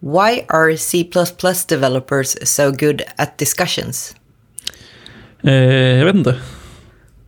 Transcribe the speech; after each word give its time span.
Why 0.00 0.44
are 0.48 0.76
C++ 0.76 1.10
developers 1.68 2.48
so 2.48 2.70
good 2.70 3.02
at 3.16 3.38
discussions? 3.38 4.16
Eh, 5.42 5.52
jag 5.98 6.04
vet 6.04 6.14
inte. 6.14 6.40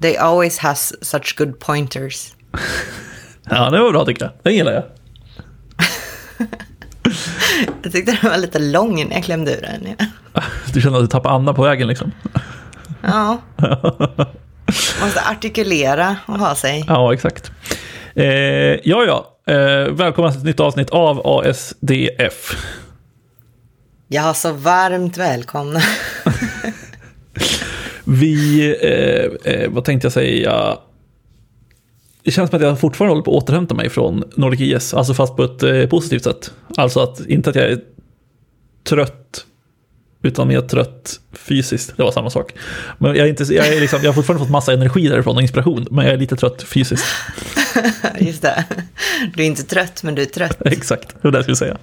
They 0.02 0.16
always 0.16 0.58
has 0.58 0.94
such 1.04 1.36
good 1.38 1.58
pointers. 1.60 2.32
Ja, 3.52 3.70
det 3.70 3.80
var 3.80 3.90
bra 3.92 4.04
tycker 4.04 4.24
jag. 4.24 4.32
Det 4.42 4.52
gillar 4.52 4.72
jag. 4.72 4.84
Jag 7.82 7.92
tyckte 7.92 8.18
den 8.22 8.30
var 8.30 8.38
lite 8.38 8.58
lång 8.58 8.94
när 9.08 9.14
jag 9.14 9.24
klämde 9.24 9.56
ur 9.56 9.62
den. 9.62 9.94
Ja. 9.98 10.42
Du 10.72 10.80
känner 10.80 10.96
att 10.98 11.04
du 11.04 11.08
tappar 11.08 11.30
Anna 11.30 11.54
på 11.54 11.62
vägen 11.62 11.88
liksom. 11.88 12.12
ja. 13.02 13.38
Måste 15.02 15.20
artikulera 15.30 16.16
och 16.26 16.38
ha 16.38 16.54
sig. 16.54 16.84
Ja, 16.88 17.14
exakt. 17.14 17.50
Eh, 18.14 18.24
ja, 18.24 19.04
ja. 19.04 19.36
Eh, 19.46 19.92
välkomna 19.92 20.30
till 20.30 20.40
ett 20.40 20.46
nytt 20.46 20.60
avsnitt 20.60 20.90
av 20.90 21.20
ASDF. 21.24 22.56
Ja, 24.08 24.34
så 24.34 24.52
varmt 24.52 25.16
välkomna. 25.16 25.80
Vi, 28.04 28.66
eh, 28.82 29.52
eh, 29.52 29.70
vad 29.70 29.84
tänkte 29.84 30.04
jag 30.04 30.12
säga? 30.12 30.78
Det 32.22 32.30
känns 32.30 32.50
som 32.50 32.56
att 32.56 32.62
jag 32.62 32.80
fortfarande 32.80 33.12
håller 33.12 33.24
på 33.24 33.36
att 33.36 33.42
återhämta 33.42 33.74
mig 33.74 33.90
från 33.90 34.24
Nordic 34.34 34.60
IS, 34.60 34.94
alltså 34.94 35.14
fast 35.14 35.36
på 35.36 35.44
ett 35.44 35.62
eh, 35.62 35.86
positivt 35.86 36.24
sätt. 36.24 36.52
Alltså 36.76 37.00
att, 37.00 37.26
inte 37.26 37.50
att 37.50 37.56
jag 37.56 37.64
är 37.64 37.80
trött, 38.88 39.46
utan 40.22 40.48
mer 40.48 40.60
trött 40.60 41.20
fysiskt. 41.32 41.96
Det 41.96 42.02
var 42.02 42.12
samma 42.12 42.30
sak. 42.30 42.52
Men 42.98 43.16
jag, 43.16 43.26
är 43.26 43.30
inte, 43.30 43.54
jag, 43.54 43.68
är 43.68 43.80
liksom, 43.80 43.98
jag 44.02 44.08
har 44.08 44.14
fortfarande 44.14 44.44
fått 44.44 44.52
massa 44.52 44.72
energi 44.72 45.08
därifrån 45.08 45.36
och 45.36 45.42
inspiration, 45.42 45.86
men 45.90 46.04
jag 46.04 46.14
är 46.14 46.18
lite 46.18 46.36
trött 46.36 46.62
fysiskt. 46.62 47.06
Just 48.18 48.42
det. 48.42 48.64
Du 49.34 49.42
är 49.42 49.46
inte 49.46 49.62
trött, 49.62 50.02
men 50.02 50.14
du 50.14 50.22
är 50.22 50.26
trött. 50.26 50.56
Exakt, 50.64 51.08
det 51.08 51.24
var 51.24 51.30
det 51.30 51.38
jag 51.38 51.44
skulle 51.44 51.56
säga. 51.56 51.78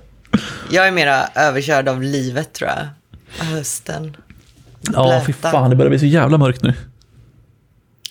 Jag 0.72 0.88
är 0.88 0.92
mera 0.92 1.28
överkörd 1.36 1.88
av 1.88 2.02
livet, 2.02 2.54
tror 2.54 2.70
jag. 2.70 2.88
Av 3.40 3.46
hösten. 3.46 4.18
Ja, 4.94 5.24
fy 5.26 5.34
fan, 5.34 5.70
det 5.70 5.76
börjar 5.76 5.90
bli 5.90 6.00
så 6.00 6.06
jävla 6.06 6.38
mörkt 6.38 6.64
nu. 6.64 6.74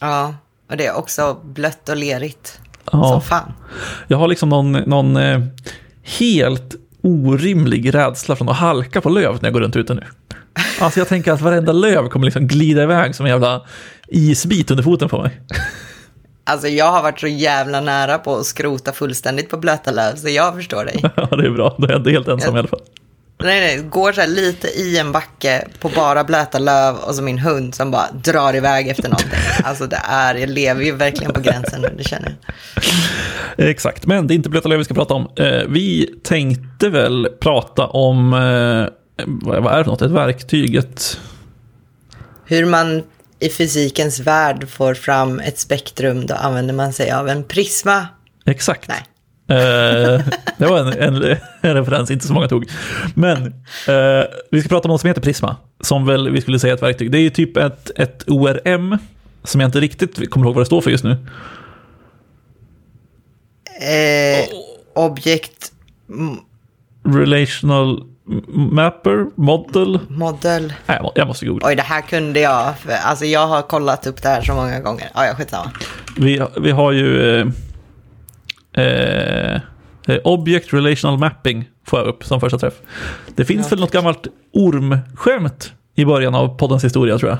Ja, 0.00 0.34
och 0.70 0.76
det 0.76 0.86
är 0.86 0.94
också 0.94 1.40
blött 1.44 1.88
och 1.88 1.96
lerigt. 1.96 2.60
Ja. 2.92 3.08
Som 3.08 3.22
fan. 3.22 3.52
Jag 4.06 4.18
har 4.18 4.28
liksom 4.28 4.48
någon, 4.48 4.72
någon 4.72 5.16
eh, 5.16 5.40
helt 6.02 6.74
orimlig 7.02 7.94
rädsla 7.94 8.36
från 8.36 8.48
att 8.48 8.56
halka 8.56 9.00
på 9.00 9.08
löv 9.08 9.34
när 9.34 9.44
jag 9.44 9.52
går 9.52 9.60
runt 9.60 9.76
ute 9.76 9.94
nu. 9.94 10.04
Alltså 10.80 11.00
jag 11.00 11.08
tänker 11.08 11.32
att 11.32 11.40
varenda 11.40 11.72
löv 11.72 12.08
kommer 12.08 12.24
liksom 12.24 12.46
glida 12.46 12.82
iväg 12.82 13.14
som 13.14 13.26
en 13.26 13.32
jävla 13.32 13.62
isbit 14.08 14.70
under 14.70 14.84
foten 14.84 15.08
på 15.08 15.22
mig. 15.22 15.40
Alltså 16.48 16.68
jag 16.68 16.92
har 16.92 17.02
varit 17.02 17.20
så 17.20 17.26
jävla 17.26 17.80
nära 17.80 18.18
på 18.18 18.36
att 18.36 18.46
skrota 18.46 18.92
fullständigt 18.92 19.50
på 19.50 19.56
blöta 19.56 19.90
löv, 19.90 20.16
så 20.16 20.28
jag 20.28 20.54
förstår 20.54 20.84
dig. 20.84 21.00
Ja, 21.16 21.36
det 21.36 21.46
är 21.46 21.50
bra. 21.50 21.76
Då 21.78 21.86
är 21.86 21.90
jag 21.90 22.00
inte 22.00 22.10
helt 22.10 22.28
ensam 22.28 22.56
i 22.56 22.58
alla 22.58 22.68
fall. 22.68 22.80
Nej, 23.38 23.60
nej, 23.60 23.88
går 23.88 24.12
så 24.12 24.20
här 24.20 24.28
lite 24.28 24.68
i 24.68 24.98
en 24.98 25.12
backe 25.12 25.68
på 25.80 25.88
bara 25.88 26.24
blöta 26.24 26.58
löv 26.58 26.96
och 26.96 27.14
så 27.14 27.22
min 27.22 27.38
hund 27.38 27.74
som 27.74 27.90
bara 27.90 28.10
drar 28.12 28.56
iväg 28.56 28.88
efter 28.88 29.02
någonting. 29.02 29.30
Alltså 29.64 29.86
det 29.86 30.00
är, 30.04 30.34
jag 30.34 30.48
lever 30.48 30.84
ju 30.84 30.92
verkligen 30.92 31.32
på 31.32 31.40
gränsen 31.40 31.80
nu, 31.80 31.94
det 31.98 32.04
känner 32.04 32.36
jag. 33.56 33.70
Exakt, 33.70 34.06
men 34.06 34.26
det 34.26 34.34
är 34.34 34.36
inte 34.36 34.48
blöta 34.48 34.68
löv 34.68 34.78
vi 34.78 34.84
ska 34.84 34.94
prata 34.94 35.14
om. 35.14 35.28
Eh, 35.36 35.62
vi 35.68 36.14
tänkte 36.22 36.88
väl 36.88 37.28
prata 37.40 37.86
om, 37.86 38.32
eh, 38.32 39.26
vad 39.26 39.72
är 39.74 39.78
det 39.78 39.84
för 39.84 39.90
något? 39.90 40.02
Ett 40.02 40.10
verktyg, 40.10 40.76
ett... 40.76 41.20
Hur 42.44 42.66
man 42.66 43.02
i 43.40 43.48
fysikens 43.48 44.20
värld 44.20 44.68
får 44.68 44.94
fram 44.94 45.40
ett 45.40 45.58
spektrum, 45.58 46.26
då 46.26 46.34
använder 46.34 46.74
man 46.74 46.92
sig 46.92 47.10
av 47.12 47.28
en 47.28 47.44
prisma. 47.44 48.06
Exakt. 48.46 48.88
Nej. 48.88 49.02
Eh, 49.48 50.20
det 50.58 50.66
var 50.66 50.78
en, 50.78 50.92
en, 50.92 51.36
en 51.60 51.74
referens 51.74 52.10
inte 52.10 52.26
så 52.26 52.32
många 52.32 52.48
tog. 52.48 52.70
Men 53.14 53.46
eh, 53.88 54.24
vi 54.50 54.60
ska 54.60 54.68
prata 54.68 54.88
om 54.88 54.92
något 54.92 55.00
som 55.00 55.08
heter 55.08 55.20
Prisma, 55.20 55.56
som 55.80 56.06
väl 56.06 56.30
vi 56.30 56.40
skulle 56.40 56.58
säga 56.58 56.72
är 56.72 56.76
ett 56.76 56.82
verktyg. 56.82 57.10
Det 57.10 57.18
är 57.18 57.22
ju 57.22 57.30
typ 57.30 57.56
ett, 57.56 57.90
ett 57.96 58.24
ORM, 58.26 58.98
som 59.44 59.60
jag 59.60 59.68
inte 59.68 59.80
riktigt 59.80 60.30
kommer 60.30 60.46
ihåg 60.46 60.54
vad 60.54 60.62
det 60.62 60.66
står 60.66 60.80
för 60.80 60.90
just 60.90 61.04
nu. 61.04 61.16
Eh, 63.80 64.44
objekt, 64.94 65.72
m- 66.08 66.38
Relational 67.04 68.02
Mapper, 68.48 69.26
Model. 69.34 69.98
model. 70.08 70.62
Nej, 70.86 70.96
jag 70.96 71.02
må- 71.02 71.12
jag 71.14 71.26
måste 71.28 71.46
googla. 71.46 71.68
Oj, 71.68 71.76
det 71.76 71.82
här 71.82 72.00
kunde 72.02 72.40
jag. 72.40 72.74
Alltså 73.04 73.24
jag 73.24 73.46
har 73.46 73.62
kollat 73.62 74.06
upp 74.06 74.22
det 74.22 74.28
här 74.28 74.42
så 74.42 74.54
många 74.54 74.80
gånger. 74.80 75.10
Ja, 75.14 75.26
ja, 75.26 75.34
skitsamma. 75.34 75.72
Vi, 76.18 76.42
vi 76.60 76.70
har 76.70 76.92
ju 76.92 77.40
eh, 77.40 77.46
eh, 78.72 79.54
eh, 80.06 80.18
Object 80.24 80.72
Relational 80.74 81.18
Mapping 81.18 81.68
får 81.86 81.98
jag 81.98 82.08
upp 82.08 82.24
som 82.24 82.40
första 82.40 82.58
träff. 82.58 82.74
Det 83.36 83.44
finns 83.44 83.66
Ja. 83.66 83.70
väl 83.70 83.80
något 83.80 83.92
gammalt 83.92 84.26
ormskämt 84.52 85.72
i 85.94 86.04
början 86.04 86.34
av 86.34 86.48
poddens 86.58 86.84
historia 86.84 87.18
tror 87.18 87.30
jag. 87.30 87.38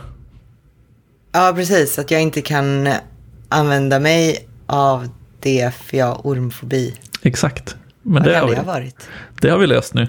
Ja, 1.33 1.53
precis. 1.57 1.99
Att 1.99 2.11
jag 2.11 2.23
inte 2.23 2.43
kan 2.43 2.89
använda 3.49 4.01
mig 4.01 4.49
av 4.67 5.09
det 5.41 5.75
för 5.75 5.97
jag 5.97 6.07
har 6.07 6.21
ormfobi. 6.27 6.95
Exakt. 7.23 7.77
Men 8.07 8.23
det 8.23 8.33
kan 8.33 8.41
har, 8.41 8.47
det 8.49 8.53
vi, 8.55 8.57
ha 8.57 8.65
varit? 8.65 9.09
det 9.41 9.49
har 9.51 9.59
vi 9.59 9.67
löst 9.67 9.95
nu. 9.95 10.03
Eh, 10.03 10.09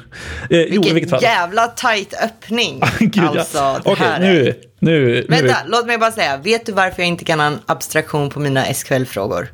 jo, 0.49 0.57
Vilken 0.69 0.93
vilket 0.93 1.09
fall. 1.09 1.23
jävla 1.23 1.67
tajt 1.67 2.13
öppning. 2.23 2.81
Gud, 2.99 3.11
ja. 3.17 3.39
alltså, 3.39 3.81
det 3.83 3.91
Okej, 3.91 4.05
här 4.07 4.21
är... 4.21 4.33
nu, 4.33 4.53
nu, 4.79 5.05
nu. 5.13 5.25
Vänta, 5.29 5.55
låt 5.67 5.85
mig 5.87 5.97
bara 5.97 6.11
säga. 6.11 6.37
Vet 6.37 6.65
du 6.65 6.71
varför 6.71 7.01
jag 7.01 7.07
inte 7.07 7.25
kan 7.25 7.39
ha 7.39 7.47
en 7.47 7.59
abstraktion 7.65 8.29
på 8.29 8.39
mina 8.39 8.63
SQL-frågor? 8.73 9.47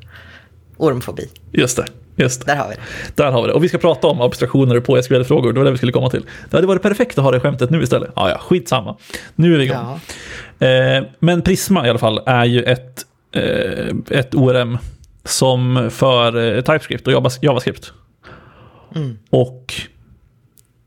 Ormfobi. 0.77 1.29
Just 1.51 1.77
det. 1.77 1.85
Just 2.15 2.45
det. 2.45 2.51
Där 2.51 2.55
har 2.59 2.69
vi 2.69 2.75
det. 2.75 2.81
Där 3.23 3.31
har 3.31 3.41
vi 3.41 3.47
det. 3.47 3.53
Och 3.53 3.63
vi 3.63 3.69
ska 3.69 3.77
prata 3.77 4.07
om 4.07 4.21
abstraktioner 4.21 4.79
på 4.79 5.01
SQL-frågor. 5.01 5.53
Det 5.53 5.59
var 5.59 5.65
det 5.65 5.71
vi 5.71 5.77
skulle 5.77 5.91
komma 5.91 6.09
till. 6.09 6.25
Det 6.49 6.57
hade 6.57 6.67
varit 6.67 6.81
perfekt 6.81 7.17
att 7.17 7.23
ha 7.23 7.31
det 7.31 7.39
skämtet 7.39 7.69
nu 7.69 7.83
istället. 7.83 8.11
Ja, 8.15 8.29
ja, 8.29 8.37
skitsamma. 8.37 8.97
Nu 9.35 9.53
är 9.53 9.57
vi 9.57 9.63
igång. 9.63 9.99
Ja. 10.59 10.67
Eh, 10.67 11.03
men 11.19 11.41
Prisma 11.41 11.87
i 11.87 11.89
alla 11.89 11.99
fall 11.99 12.21
är 12.25 12.45
ju 12.45 12.63
ett, 12.63 13.05
eh, 13.35 13.95
ett 14.19 14.35
ORM 14.35 14.77
som 15.25 15.89
för 15.93 16.55
eh, 16.55 16.61
TypeScript 16.61 17.07
och 17.07 17.13
Java- 17.13 17.39
JavaScript. 18.95 19.27
Och 19.29 19.73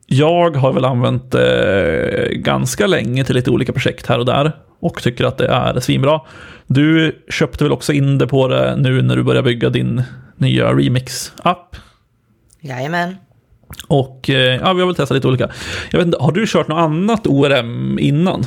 jag 0.07 0.57
har 0.57 0.73
väl 0.73 0.85
använt 0.85 1.33
det 1.33 2.29
ganska 2.33 2.87
länge 2.87 3.25
till 3.25 3.35
lite 3.35 3.51
olika 3.51 3.73
projekt 3.73 4.07
här 4.07 4.19
och 4.19 4.27
där. 4.27 4.53
Och 4.81 5.03
tycker 5.03 5.25
att 5.25 5.39
det 5.39 5.47
är 5.47 5.81
svinbra. 5.81 6.21
Du 6.67 7.23
köpte 7.29 7.65
väl 7.65 7.73
också 7.73 7.93
in 7.93 8.19
det 8.19 8.27
på 8.27 8.49
det 8.49 8.77
nu 8.77 9.03
när 9.03 9.17
du 9.17 9.23
börjar 9.23 9.43
bygga 9.43 9.71
din 9.71 10.03
nya 10.37 10.73
Remix-app. 10.73 11.77
Jajamän. 12.61 13.17
Och 13.89 14.31
eh, 14.31 14.57
ja, 14.57 14.73
vi 14.73 14.81
har 14.81 14.87
väl 14.87 14.95
testat 14.95 15.15
lite 15.15 15.29
olika. 15.29 15.51
Jag 15.91 15.99
vet 15.99 16.07
inte, 16.07 16.19
har 16.21 16.33
du 16.33 16.47
kört 16.47 16.69
något 16.69 16.79
annat 16.79 17.27
ORM 17.27 17.99
innan? 17.99 18.45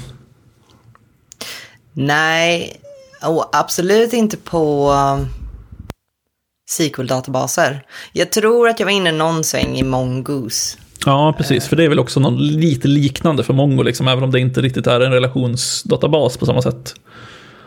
Nej, 1.94 2.80
oh, 3.24 3.46
absolut 3.52 4.14
inte 4.14 4.38
på 4.38 4.94
SQL-databaser. 6.70 7.82
Jag 8.14 8.32
tror 8.32 8.70
att 8.70 8.80
jag 8.80 8.86
var 8.86 8.94
inne 8.94 9.12
någon 9.12 9.44
sväng 9.44 9.78
i 9.78 9.84
Mongoose. 9.84 10.78
Ja, 11.06 11.36
precis. 11.38 11.68
För 11.68 11.76
det 11.76 11.84
är 11.84 11.90
väl 11.90 12.00
också 12.00 12.20
något 12.20 12.40
lite 12.40 12.88
liknande 12.88 13.44
för 13.44 13.54
Mongo, 13.54 13.84
liksom, 13.84 14.08
även 14.08 14.24
om 14.24 14.32
det 14.32 14.40
inte 14.40 14.62
riktigt 14.62 14.88
är 14.88 15.00
en 15.00 15.12
relationsdatabas 15.12 16.38
på 16.38 16.46
samma 16.46 16.62
sätt. 16.62 16.96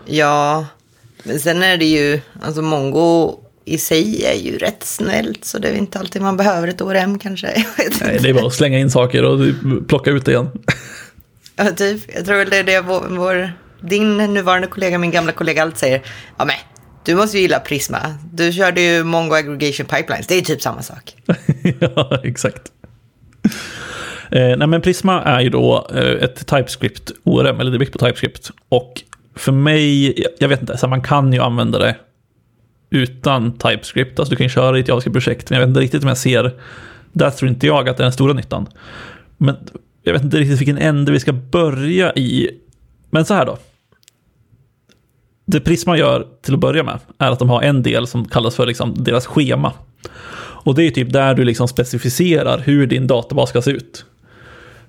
Ja, 0.06 0.66
men 1.22 1.40
sen 1.40 1.62
är 1.62 1.76
det 1.76 1.84
ju, 1.84 2.20
alltså 2.42 2.62
Mongo 2.62 3.38
i 3.64 3.78
sig 3.78 4.24
är 4.24 4.34
ju 4.34 4.58
rätt 4.58 4.84
snällt, 4.84 5.44
så 5.44 5.58
det 5.58 5.68
är 5.68 5.74
inte 5.74 5.98
alltid 5.98 6.22
man 6.22 6.36
behöver 6.36 6.68
ett 6.68 6.80
ORM 6.80 7.18
kanske. 7.18 7.46
Nej, 8.00 8.18
det 8.22 8.28
är 8.28 8.34
bara 8.34 8.46
att 8.46 8.54
slänga 8.54 8.78
in 8.78 8.90
saker 8.90 9.24
och 9.24 9.40
plocka 9.88 10.10
ut 10.10 10.24
det 10.24 10.32
igen. 10.32 10.48
Ja, 11.56 11.70
typ. 11.70 12.14
Jag 12.14 12.24
tror 12.24 12.36
väl 12.36 12.50
det 12.50 12.56
är 12.56 12.64
det 12.64 12.80
vår, 12.80 13.06
vår, 13.08 13.52
din 13.80 14.16
nuvarande 14.16 14.66
kollega, 14.66 14.98
min 14.98 15.10
gamla 15.10 15.32
kollega, 15.32 15.62
alltid 15.62 15.78
säger. 15.78 16.02
Ja, 16.38 16.44
men 16.44 16.56
du 17.04 17.14
måste 17.14 17.36
ju 17.36 17.42
gilla 17.42 17.60
Prisma. 17.60 17.98
Du 18.32 18.52
körde 18.52 18.80
ju 18.80 19.04
Mongo 19.04 19.34
Aggregation 19.34 19.86
Pipelines. 19.86 20.26
Det 20.26 20.34
är 20.34 20.42
typ 20.42 20.62
samma 20.62 20.82
sak. 20.82 21.14
ja, 21.80 22.20
exakt. 22.24 22.72
Eh, 24.30 24.56
nej, 24.56 24.66
men 24.66 24.80
Prisma 24.80 25.22
är 25.22 25.40
ju 25.40 25.48
då 25.50 25.88
eh, 25.94 26.24
ett 26.24 26.46
TypeScript-ORM, 26.46 27.60
eller 27.60 27.70
det 27.70 27.76
är 27.76 27.78
byggt 27.78 27.92
på 27.92 27.98
TypeScript. 28.06 28.50
Och 28.68 29.02
för 29.36 29.52
mig, 29.52 30.06
jag- 30.20 30.32
jag 30.38 30.48
vet 30.48 30.60
inte, 30.60 30.76
så 30.78 30.88
man 30.88 31.02
kan 31.02 31.32
ju 31.32 31.40
använda 31.40 31.78
det 31.78 31.96
utan 32.90 33.52
TypeScript. 33.58 34.18
Alltså 34.18 34.30
du 34.30 34.36
kan 34.36 34.44
ju 34.46 34.50
köra 34.50 34.76
i 34.78 34.80
ett 34.80 34.88
JavaScript-projekt, 34.88 35.50
men 35.50 35.58
jag 35.58 35.66
vet 35.66 35.68
inte 35.68 35.80
riktigt 35.80 36.02
om 36.02 36.08
jag 36.08 36.18
ser, 36.18 36.52
där 37.12 37.30
tror 37.30 37.50
inte 37.50 37.66
jag 37.66 37.88
att 37.88 37.96
det 37.96 38.00
är 38.02 38.04
den 38.04 38.12
stora 38.12 38.32
nyttan. 38.32 38.66
Men 39.36 39.56
jag 40.02 40.12
vet 40.12 40.22
inte 40.22 40.36
riktigt 40.36 40.60
vilken 40.60 40.78
ände 40.78 41.12
vi 41.12 41.20
ska 41.20 41.32
börja 41.32 42.12
i. 42.14 42.50
Men 43.10 43.24
så 43.24 43.34
här 43.34 43.46
då. 43.46 43.58
Det 45.52 45.60
Prisma 45.60 45.98
gör 45.98 46.26
till 46.42 46.54
att 46.54 46.60
börja 46.60 46.82
med 46.82 46.98
är 47.18 47.30
att 47.30 47.38
de 47.38 47.50
har 47.50 47.62
en 47.62 47.82
del 47.82 48.06
som 48.06 48.24
kallas 48.24 48.56
för 48.56 48.66
liksom 48.66 48.94
deras 49.04 49.26
schema. 49.26 49.72
Och 50.64 50.74
det 50.74 50.84
är 50.84 50.90
typ 50.90 51.12
där 51.12 51.34
du 51.34 51.44
liksom 51.44 51.68
specificerar 51.68 52.58
hur 52.58 52.86
din 52.86 53.06
databas 53.06 53.48
ska 53.48 53.62
se 53.62 53.70
ut. 53.70 54.04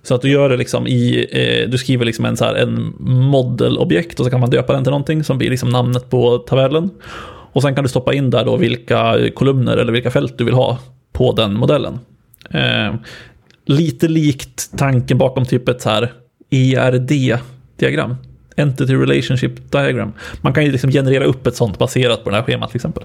Så 0.04 0.16
att 0.16 0.22
du 0.22 0.30
gör 0.30 0.50
det 0.50 0.58
liksom 0.58 0.88
i, 0.88 1.28
eh, 1.32 1.70
du 1.70 1.78
skriver 1.78 2.06
liksom 2.06 2.26
en, 2.26 2.38
så 2.38 2.46
här, 2.46 2.56
en 2.56 2.94
modelobjekt 3.00 4.20
och 4.20 4.26
så 4.26 4.30
kan 4.30 4.40
man 4.40 4.50
döpa 4.50 4.74
den 4.74 4.84
till 4.84 4.92
någonting 4.92 5.24
som 5.24 5.38
blir 5.38 5.50
liksom 5.50 5.70
namnet 5.70 6.10
på 6.10 6.38
tabellen. 6.38 6.90
Och 7.54 7.62
sen 7.62 7.76
kan 7.76 7.84
du 7.84 7.90
stoppa 7.90 8.14
in 8.14 8.30
där 8.30 8.46
då 8.46 8.58
vilka 8.58 9.30
kolumner 9.36 9.78
eller 9.78 9.92
vilka 9.92 10.12
fält 10.12 10.38
du 10.38 10.44
vill 10.44 10.54
ha 10.54 10.80
på 11.14 11.32
den 11.32 11.54
modellen. 11.54 12.00
Eh, 12.50 12.94
lite 13.66 14.08
likt 14.08 14.78
tanken 14.78 15.18
bakom 15.18 15.46
typ 15.46 15.70
ett 15.70 15.82
så 15.82 15.90
här 15.90 16.14
ERD-diagram. 16.50 18.16
Entity 18.58 18.94
Relationship 18.96 19.72
Diagram. 19.72 20.14
Man 20.42 20.54
kan 20.54 20.66
ju 20.66 20.72
liksom 20.72 20.92
generera 20.92 21.24
upp 21.24 21.48
ett 21.48 21.56
sånt 21.56 21.80
baserat 21.80 22.24
på 22.24 22.30
det 22.30 22.36
här 22.36 22.44
schemat 22.44 22.70
till 22.70 22.76
exempel. 22.78 23.04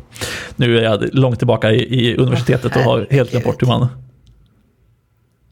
Nu 0.56 0.78
är 0.78 0.82
jag 0.82 1.14
långt 1.14 1.38
tillbaka 1.38 1.70
i, 1.72 2.00
i 2.10 2.16
universitetet 2.16 2.76
och 2.76 2.82
har 2.82 3.06
helt 3.10 3.30
glömt 3.30 3.44
bort 3.44 3.62
hur 3.62 3.66
man 3.66 3.88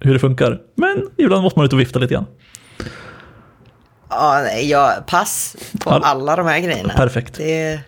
hur 0.01 0.13
det 0.13 0.19
funkar. 0.19 0.61
Men 0.75 1.03
ibland 1.17 1.43
måste 1.43 1.59
man 1.59 1.67
ut 1.67 1.73
och 1.73 1.81
vifta 1.81 1.99
lite 1.99 2.15
grann. 2.15 2.27
Ja, 4.11 4.51
jag 4.51 5.07
pass 5.07 5.57
på 5.81 5.91
Ja, 5.91 6.01
alla 6.03 6.37
de 6.37 6.47
här 6.47 6.61
grejerna. 6.61 6.93
perfekt. 6.97 7.35
Det. 7.37 7.81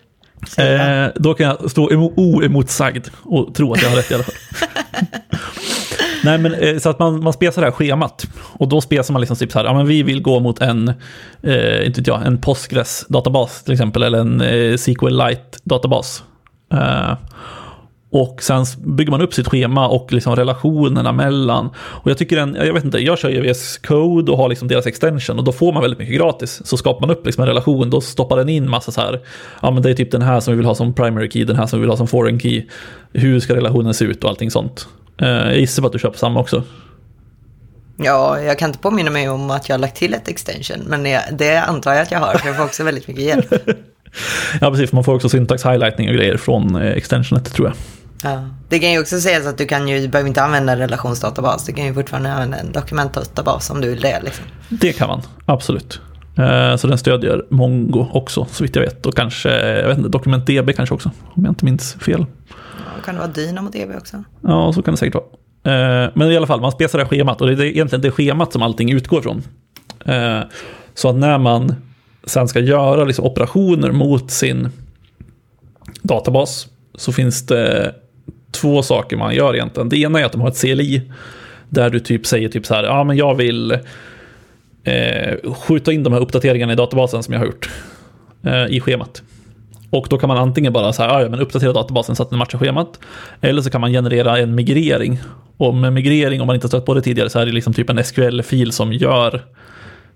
Eh, 0.59 1.09
då 1.15 1.35
kan 1.35 1.47
jag 1.47 1.71
stå 1.71 1.89
emo- 1.91 2.13
oemotsagd 2.17 3.07
och 3.23 3.55
tro 3.55 3.73
att 3.73 3.83
jag 3.83 3.91
har 3.91 3.97
rätt 3.97 4.11
i 4.11 4.15
alla 4.15 4.25
fall. 4.25 4.35
Nej, 6.29 6.39
men 6.39 6.55
eh, 6.55 6.79
så 6.79 6.91
att 6.91 6.99
man, 6.99 7.23
man 7.23 7.33
spesar 7.33 7.63
det 7.63 7.67
här 7.67 7.73
schemat. 7.73 8.27
Och 8.53 8.69
då 8.69 8.81
spesar 8.81 9.13
man 9.13 9.21
liksom 9.21 9.37
typ 9.37 9.53
så 9.53 9.59
här, 9.59 9.67
ja 9.67 9.75
men 9.75 9.87
vi 9.87 10.03
vill 10.03 10.23
gå 10.23 10.41
mot 10.41 10.61
en, 10.61 10.89
eh, 11.43 11.87
inte 11.87 12.01
vet 12.01 12.07
jag, 12.07 12.27
en 12.27 12.39
Postgres-databas 12.39 13.65
till 13.65 13.73
exempel, 13.73 14.03
eller 14.03 14.19
en 14.19 14.41
eh, 14.41 14.77
SQLite-databas. 14.77 16.23
Eh, 16.73 17.15
och 18.11 18.43
sen 18.43 18.65
bygger 18.85 19.11
man 19.11 19.21
upp 19.21 19.35
sitt 19.35 19.49
schema 19.49 19.89
och 19.89 20.13
liksom 20.13 20.37
relationerna 20.37 21.13
mellan. 21.13 21.71
Och 21.77 22.11
jag 22.11 22.19
tycker 22.19 22.37
en, 22.37 22.55
jag 22.55 22.75
vet 22.75 22.85
inte, 22.85 22.99
jag 22.99 23.19
kör 23.19 23.29
ju 23.29 23.53
VS 23.53 23.79
Code 23.79 24.33
och 24.33 24.39
har 24.39 24.49
liksom 24.49 24.69
deras 24.69 24.87
extension 24.87 25.39
och 25.39 25.45
då 25.45 25.53
får 25.53 25.73
man 25.73 25.83
väldigt 25.83 25.99
mycket 25.99 26.17
gratis. 26.17 26.61
Så 26.65 26.77
skapar 26.77 27.01
man 27.01 27.11
upp 27.17 27.27
liksom 27.27 27.43
en 27.43 27.49
relation, 27.49 27.91
då 27.91 28.01
stoppar 28.01 28.37
den 28.37 28.49
in 28.49 28.71
massa 28.71 28.93
så 28.93 29.01
här, 29.01 29.21
ja 29.63 29.71
men 29.71 29.83
det 29.83 29.91
är 29.91 29.95
typ 29.95 30.11
den 30.11 30.23
här 30.23 30.41
som 30.41 30.53
vi 30.53 30.57
vill 30.57 30.67
ha 30.67 30.75
som 30.75 30.95
primary 30.95 31.31
key, 31.31 31.45
den 31.45 31.57
här 31.57 31.67
som 31.67 31.79
vi 31.79 31.81
vill 31.81 31.91
ha 31.91 31.97
som 31.97 32.09
foreign 32.09 32.41
key. 32.41 32.65
Hur 33.13 33.41
ska 33.41 33.57
relationen 33.57 33.95
se 33.95 34.05
ut 34.05 34.25
och 34.25 34.31
allting 34.31 34.51
sånt. 34.51 34.89
Eh, 35.23 35.29
jag 35.29 35.59
gissar 35.59 35.83
på 35.83 35.87
att 35.87 35.93
du 35.93 35.99
köper 35.99 36.19
samma 36.19 36.41
också. 36.41 36.63
Ja, 37.97 38.41
jag 38.41 38.59
kan 38.59 38.69
inte 38.71 38.79
påminna 38.79 39.11
mig 39.11 39.29
om 39.29 39.51
att 39.51 39.69
jag 39.69 39.77
har 39.77 39.81
lagt 39.81 39.97
till 39.97 40.15
ett 40.15 40.29
extension, 40.29 40.79
men 40.87 41.03
det 41.39 41.57
antar 41.57 41.93
jag 41.93 42.03
att 42.03 42.11
jag 42.11 42.19
har, 42.19 42.35
för 42.35 42.47
jag 42.49 42.57
får 42.57 42.65
också 42.65 42.85
väldigt 42.85 43.09
mycket 43.09 43.25
hjälp. 43.25 43.53
Ja 44.61 44.71
precis, 44.71 44.91
för 44.91 44.97
man 44.97 45.05
får 45.05 45.15
också 45.15 45.29
syntax 45.29 45.65
highlighting 45.67 46.09
och 46.09 46.15
grejer 46.15 46.37
från 46.37 46.77
eh, 46.77 46.93
extensionet 46.93 47.53
tror 47.53 47.69
jag. 47.69 47.77
Ja. 48.33 48.49
Det 48.69 48.79
kan 48.79 48.93
ju 48.93 49.01
också 49.01 49.21
sägas 49.21 49.47
att 49.47 49.59
du 49.59 49.67
kan 49.67 49.89
ju, 49.89 50.01
du 50.01 50.09
behöver 50.09 50.29
inte 50.29 50.43
använda 50.43 50.73
en 50.73 50.79
relationsdatabas, 50.79 51.67
du 51.67 51.73
kan 51.73 51.85
ju 51.87 51.95
fortfarande 51.95 52.33
använda 52.33 52.57
en 52.57 52.73
dokumentdatabas 52.73 53.71
om 53.71 53.81
du 53.81 53.89
vill 53.91 54.01
det. 54.01 54.21
Liksom. 54.23 54.45
Det 54.69 54.93
kan 54.93 55.09
man, 55.09 55.23
absolut. 55.47 56.01
Eh, 56.39 56.77
Så 56.77 56.87
den 56.87 56.99
stödjer 56.99 57.45
Mongo 57.51 58.07
också, 58.13 58.47
så 58.51 58.65
vitt 58.65 58.77
jag 58.77 58.83
vet. 58.83 59.07
Och 59.07 59.17
kanske, 59.17 59.79
jag 59.81 59.89
vet 59.89 59.99
inte, 59.99 60.11
DocumentDB 60.11 60.71
kanske 60.77 60.95
också, 60.95 61.11
om 61.25 61.45
jag 61.45 61.51
inte 61.51 61.65
minns 61.65 61.95
fel. 61.95 62.27
Kan 63.05 63.15
det 63.15 63.21
vara 63.21 63.31
Dynamo 63.31 63.71
DB 63.71 63.97
också? 63.97 64.25
Ja, 64.43 64.73
så 64.73 64.83
kan 64.83 64.95
det 64.95 64.99
säkert 64.99 65.15
vara. 65.15 66.05
Eh, 66.05 66.11
Men 66.15 66.31
i 66.31 66.37
alla 66.37 66.47
fall, 66.47 66.61
man 66.61 66.73
spesar 66.73 66.99
det 66.99 67.05
här 67.05 67.11
schemat 67.11 67.41
och 67.41 67.47
det 67.47 67.53
är 67.53 67.63
egentligen 67.67 68.03
det 68.03 68.11
schemat 68.11 68.53
som 68.53 68.63
allting 68.63 68.93
utgår 68.93 69.21
från. 69.23 69.43
Eh, 70.05 70.41
Så 70.95 71.09
att 71.09 71.17
när 71.17 71.39
man 71.39 71.75
sen 72.25 72.49
ska 72.49 72.61
göra 72.61 73.05
liksom 73.05 73.25
operationer 73.25 73.93
mot 73.93 74.31
sin 74.31 74.69
databas 76.03 76.67
så 76.95 77.13
finns 77.13 77.47
det 77.47 77.95
två 78.51 78.83
saker 78.83 79.17
man 79.17 79.35
gör 79.35 79.55
egentligen. 79.55 79.89
Det 79.89 79.97
ena 79.99 80.21
är 80.21 80.25
att 80.25 80.33
de 80.33 80.41
har 80.41 80.49
ett 80.49 80.61
CLI 80.61 81.13
där 81.69 81.91
du 81.91 82.01
typ 82.01 82.27
säger 82.27 82.49
typ 82.49 82.67
så 82.67 82.75
här, 82.75 82.85
ja 82.85 83.05
men 83.05 83.17
jag 83.17 83.35
vill 83.35 83.71
eh, 84.85 85.53
skjuta 85.55 85.93
in 85.93 86.03
de 86.03 86.13
här 86.13 86.21
uppdateringarna 86.21 86.73
i 86.73 86.77
databasen 86.77 87.23
som 87.23 87.35
jag 87.35 87.41
har 87.41 87.47
gjort 87.47 87.71
eh, 88.43 88.67
i 88.67 88.81
schemat. 88.81 89.23
Och 89.91 90.07
då 90.11 90.19
kan 90.19 90.29
man 90.29 90.39
antingen 90.39 90.73
bara 90.73 90.93
så 90.93 91.03
här, 91.03 91.11
ah, 91.11 91.23
ja, 91.23 91.29
men 91.29 91.41
uppdatera 91.41 91.73
databasen 91.73 92.17
så 92.17 92.23
att 92.23 92.31
den 92.31 92.39
matchar 92.39 92.59
schemat. 92.59 92.99
Eller 93.41 93.63
så 93.63 93.71
kan 93.71 93.81
man 93.81 93.91
generera 93.93 94.39
en 94.39 94.55
migrering. 94.55 95.21
Och 95.57 95.75
med 95.75 95.93
migrering, 95.93 96.41
om 96.41 96.47
man 96.47 96.57
inte 96.57 96.65
har 96.65 96.69
stött 96.69 96.87
på 96.87 96.95
det 96.95 97.03
tidigare, 97.03 97.31
så 97.31 97.39
är 97.39 97.47
det 97.47 97.53
liksom 97.53 97.75
typ 97.75 97.91
en 97.91 98.05
SQL-fil 98.05 98.73
som 98.73 98.93
gör 98.93 99.43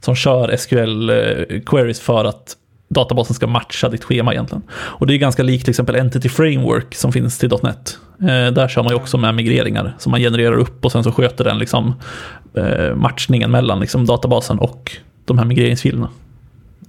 som 0.01 0.15
kör 0.15 0.49
SQL-queries 0.49 2.01
eh, 2.01 2.05
för 2.05 2.25
att 2.25 2.57
databasen 2.89 3.35
ska 3.35 3.47
matcha 3.47 3.89
ditt 3.89 4.05
schema 4.05 4.33
egentligen. 4.33 4.63
Och 4.73 5.07
det 5.07 5.15
är 5.15 5.19
ganska 5.19 5.43
likt 5.43 5.65
till 5.65 5.71
exempel 5.71 5.97
Entity 5.97 6.29
Framework 6.29 6.95
som 6.95 7.13
finns 7.13 7.39
till 7.39 7.51
.NET. 7.63 7.99
Eh, 8.21 8.53
där 8.53 8.69
kör 8.69 8.83
man 8.83 8.91
ju 8.91 8.97
också 8.97 9.19
med 9.19 9.35
migreringar 9.35 9.97
som 9.99 10.11
man 10.11 10.21
genererar 10.21 10.57
upp 10.57 10.85
och 10.85 10.93
sen 10.93 11.05
så 11.05 11.13
sköter 11.13 11.45
den 11.45 11.59
liksom, 11.59 11.95
eh, 12.55 12.95
matchningen 12.95 13.51
mellan 13.51 13.81
liksom, 13.81 14.07
databasen 14.07 14.59
och 14.59 14.97
de 15.25 15.39
här 15.39 15.45
migreringsfilerna. 15.45 16.09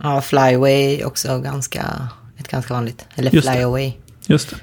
Ja, 0.04 0.22
Flyway 0.22 1.04
också 1.04 1.40
ganska, 1.40 2.08
ett 2.38 2.48
ganska 2.48 2.74
vanligt. 2.74 3.08
Eller 3.16 3.32
Just 3.32 3.48
det. 3.48 3.54
Flyaway. 3.54 3.94
Just 4.28 4.56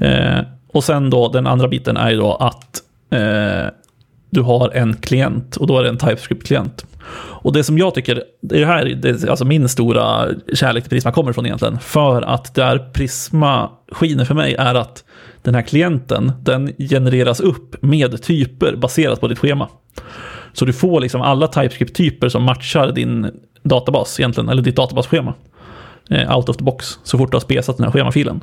det. 0.00 0.06
Eh, 0.06 0.44
och 0.68 0.84
sen 0.84 1.10
då 1.10 1.28
den 1.28 1.46
andra 1.46 1.68
biten 1.68 1.96
är 1.96 2.10
ju 2.10 2.16
då 2.16 2.34
att 2.34 2.82
eh, 3.10 3.72
du 4.30 4.40
har 4.40 4.70
en 4.70 4.96
klient 4.96 5.56
och 5.56 5.66
då 5.66 5.78
är 5.78 5.82
det 5.82 5.88
en 5.88 5.98
TypeScript-klient. 5.98 6.84
Och 7.16 7.52
det 7.52 7.64
som 7.64 7.78
jag 7.78 7.94
tycker, 7.94 8.22
det 8.40 8.56
är 8.56 8.60
det 8.60 8.66
här, 8.66 8.84
det 8.84 9.08
är 9.08 9.30
alltså 9.30 9.44
min 9.44 9.68
stora 9.68 10.28
kärlek 10.54 10.84
till 10.84 10.90
Prisma 10.90 11.12
kommer 11.12 11.30
ifrån 11.30 11.46
egentligen. 11.46 11.78
För 11.78 12.22
att 12.22 12.54
där 12.54 12.78
Prisma 12.78 13.70
skiner 13.92 14.24
för 14.24 14.34
mig 14.34 14.54
är 14.54 14.74
att 14.74 15.04
den 15.42 15.54
här 15.54 15.62
klienten, 15.62 16.32
den 16.42 16.72
genereras 16.78 17.40
upp 17.40 17.82
med 17.82 18.22
typer 18.22 18.76
baserat 18.76 19.20
på 19.20 19.28
ditt 19.28 19.38
schema. 19.38 19.68
Så 20.52 20.64
du 20.64 20.72
får 20.72 21.00
liksom 21.00 21.22
alla 21.22 21.46
TypeScript-typer 21.46 22.28
som 22.28 22.42
matchar 22.42 22.92
din 22.92 23.30
databas 23.62 24.20
egentligen, 24.20 24.48
eller 24.48 24.62
ditt 24.62 24.76
databasschema. 24.76 25.34
Eh, 26.10 26.36
out 26.36 26.48
of 26.48 26.56
the 26.56 26.64
box, 26.64 26.98
så 27.02 27.18
fort 27.18 27.30
du 27.30 27.34
har 27.34 27.40
spesat 27.40 27.76
den 27.76 27.84
här 27.84 27.92
schemafilen. 27.92 28.40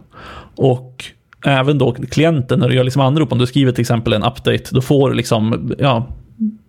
Och 0.55 1.05
även 1.45 1.77
då 1.77 1.91
klienten, 1.91 2.59
när 2.59 2.69
du 2.69 2.75
gör 2.75 2.83
liksom 2.83 3.01
anrop, 3.01 3.31
om 3.31 3.37
du 3.37 3.47
skriver 3.47 3.71
till 3.71 3.81
exempel 3.81 4.13
en 4.13 4.23
update, 4.23 4.63
då 4.71 4.81
får 4.81 5.09
du 5.09 5.15
liksom, 5.15 5.73
ja, 5.79 6.07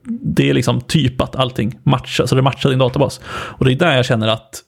det 0.05 0.51
är 0.51 0.55
liksom 0.55 0.81
typat 0.81 1.37
allting, 1.37 1.79
matcha, 1.83 2.27
så 2.27 2.35
det 2.35 2.43
matchar 2.43 2.71
din 2.71 2.79
databas. 2.79 3.21
Och 3.25 3.65
det 3.65 3.73
är 3.73 3.77
där 3.77 3.97
jag 3.97 4.05
känner 4.05 4.29
att 4.29 4.63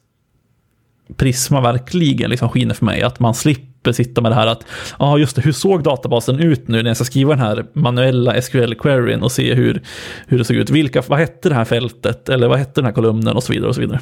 Prisma 1.15 1.61
verkligen 1.61 2.29
liksom 2.29 2.49
skiner 2.49 2.75
för 2.75 2.85
mig, 2.85 3.01
att 3.01 3.19
man 3.19 3.33
slipper 3.33 3.91
sitta 3.91 4.21
med 4.21 4.31
det 4.31 4.35
här 4.35 4.47
att, 4.47 4.65
ja 4.99 5.05
ah, 5.05 5.17
just 5.17 5.35
det, 5.35 5.41
hur 5.41 5.51
såg 5.51 5.83
databasen 5.83 6.39
ut 6.39 6.67
nu 6.67 6.83
när 6.83 6.89
jag 6.89 6.97
ska 6.97 7.05
skriva 7.05 7.29
den 7.29 7.39
här 7.39 7.65
manuella 7.73 8.33
SQL-queryn 8.33 9.21
och 9.21 9.31
se 9.31 9.53
hur, 9.53 9.83
hur 10.27 10.37
det 10.37 10.45
såg 10.45 10.57
ut, 10.57 10.69
vilka, 10.69 11.03
vad 11.07 11.19
hette 11.19 11.49
det 11.49 11.55
här 11.55 11.65
fältet, 11.65 12.29
eller 12.29 12.47
vad 12.47 12.59
hette 12.59 12.81
den 12.81 12.85
här 12.85 12.91
kolumnen 12.91 13.35
och 13.35 13.43
så 13.43 13.53
vidare 13.53 13.69
och 13.69 13.75
så 13.75 13.81
vidare. 13.81 13.99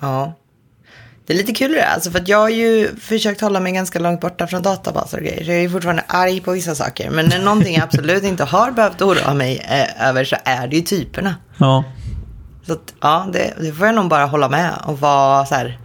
Ja. 0.00 0.32
Det 1.26 1.32
är 1.32 1.36
lite 1.36 1.52
kul 1.52 1.70
det 1.72 1.78
där, 1.78 1.86
alltså 1.86 2.10
för 2.10 2.18
att 2.18 2.28
jag 2.28 2.38
har 2.38 2.48
ju 2.48 2.96
försökt 2.96 3.40
hålla 3.40 3.60
mig 3.60 3.72
ganska 3.72 3.98
långt 3.98 4.20
borta 4.20 4.46
från 4.46 4.62
databaser 4.62 5.18
och 5.18 5.24
grejer. 5.24 5.44
Så 5.44 5.50
jag 5.50 5.58
är 5.58 5.62
ju 5.62 5.70
fortfarande 5.70 6.04
arg 6.06 6.40
på 6.40 6.52
vissa 6.52 6.74
saker. 6.74 7.10
Men 7.10 7.26
när 7.26 7.38
någonting 7.38 7.74
jag 7.74 7.84
absolut 7.84 8.24
inte 8.24 8.44
har 8.44 8.70
behövt 8.70 9.02
oroa 9.02 9.34
mig 9.34 9.58
eh, 9.68 10.08
över 10.08 10.24
så 10.24 10.36
är 10.44 10.66
det 10.66 10.76
ju 10.76 10.82
typerna. 10.82 11.34
Ja, 11.58 11.84
Så 12.66 12.72
att, 12.72 12.94
ja, 13.00 13.28
det, 13.32 13.54
det 13.60 13.72
får 13.72 13.86
jag 13.86 13.94
nog 13.94 14.08
bara 14.08 14.26
hålla 14.26 14.48
med 14.48 14.70
och 14.86 15.00
vara 15.00 15.46
så 15.46 15.54
här 15.54 15.78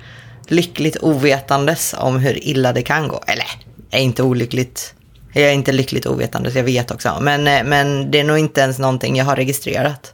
lyckligt 0.48 0.98
ovetandes 1.02 1.96
om 1.98 2.20
hur 2.20 2.48
illa 2.48 2.74
det 2.74 2.82
kan 2.82 3.08
gå. 3.08 3.24
Eller, 3.28 3.46
är 3.92 4.00
inte 4.00 4.24
olyckligt. 4.24 4.94
Jag 5.34 5.44
är 5.44 5.54
inte 5.54 5.72
lyckligt 5.72 6.06
ovetandes, 6.06 6.56
jag 6.56 6.64
vet 6.64 6.92
också. 6.92 7.18
Men, 7.22 7.48
eh, 7.48 7.64
men 7.64 8.12
det 8.12 8.20
är 8.20 8.24
nog 8.24 8.38
inte 8.38 8.62
ens 8.62 8.80
någonting 8.80 9.16
jag 9.16 9.26
har 9.26 9.36
registrerat. 9.36 10.14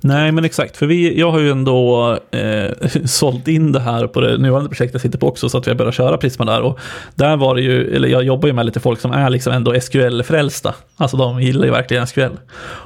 Nej, 0.00 0.32
men 0.32 0.44
exakt. 0.44 0.76
För 0.76 0.86
vi, 0.86 1.20
jag 1.20 1.30
har 1.30 1.38
ju 1.38 1.50
ändå 1.50 2.10
eh, 2.30 2.88
sålt 3.04 3.48
in 3.48 3.72
det 3.72 3.80
här 3.80 4.06
på 4.06 4.20
det 4.20 4.38
nuvarande 4.38 4.68
projektet 4.68 4.94
jag 4.94 5.02
sitter 5.02 5.18
på 5.18 5.28
också, 5.28 5.48
så 5.48 5.58
att 5.58 5.66
vi 5.66 5.70
har 5.70 5.76
börjat 5.76 5.94
köra 5.94 6.16
Prisma 6.16 6.44
där. 6.44 6.60
Och 6.60 6.78
där 7.14 7.36
var 7.36 7.54
det 7.54 7.62
ju, 7.62 7.96
eller 7.96 8.08
jag 8.08 8.22
jobbar 8.22 8.48
ju 8.48 8.52
med 8.52 8.66
lite 8.66 8.80
folk 8.80 9.00
som 9.00 9.12
är 9.12 9.30
liksom 9.30 9.52
ändå 9.52 9.80
SQL-frälsta. 9.80 10.74
Alltså 10.96 11.16
de 11.16 11.40
gillar 11.42 11.64
ju 11.64 11.70
verkligen 11.70 12.06
SQL. 12.06 12.36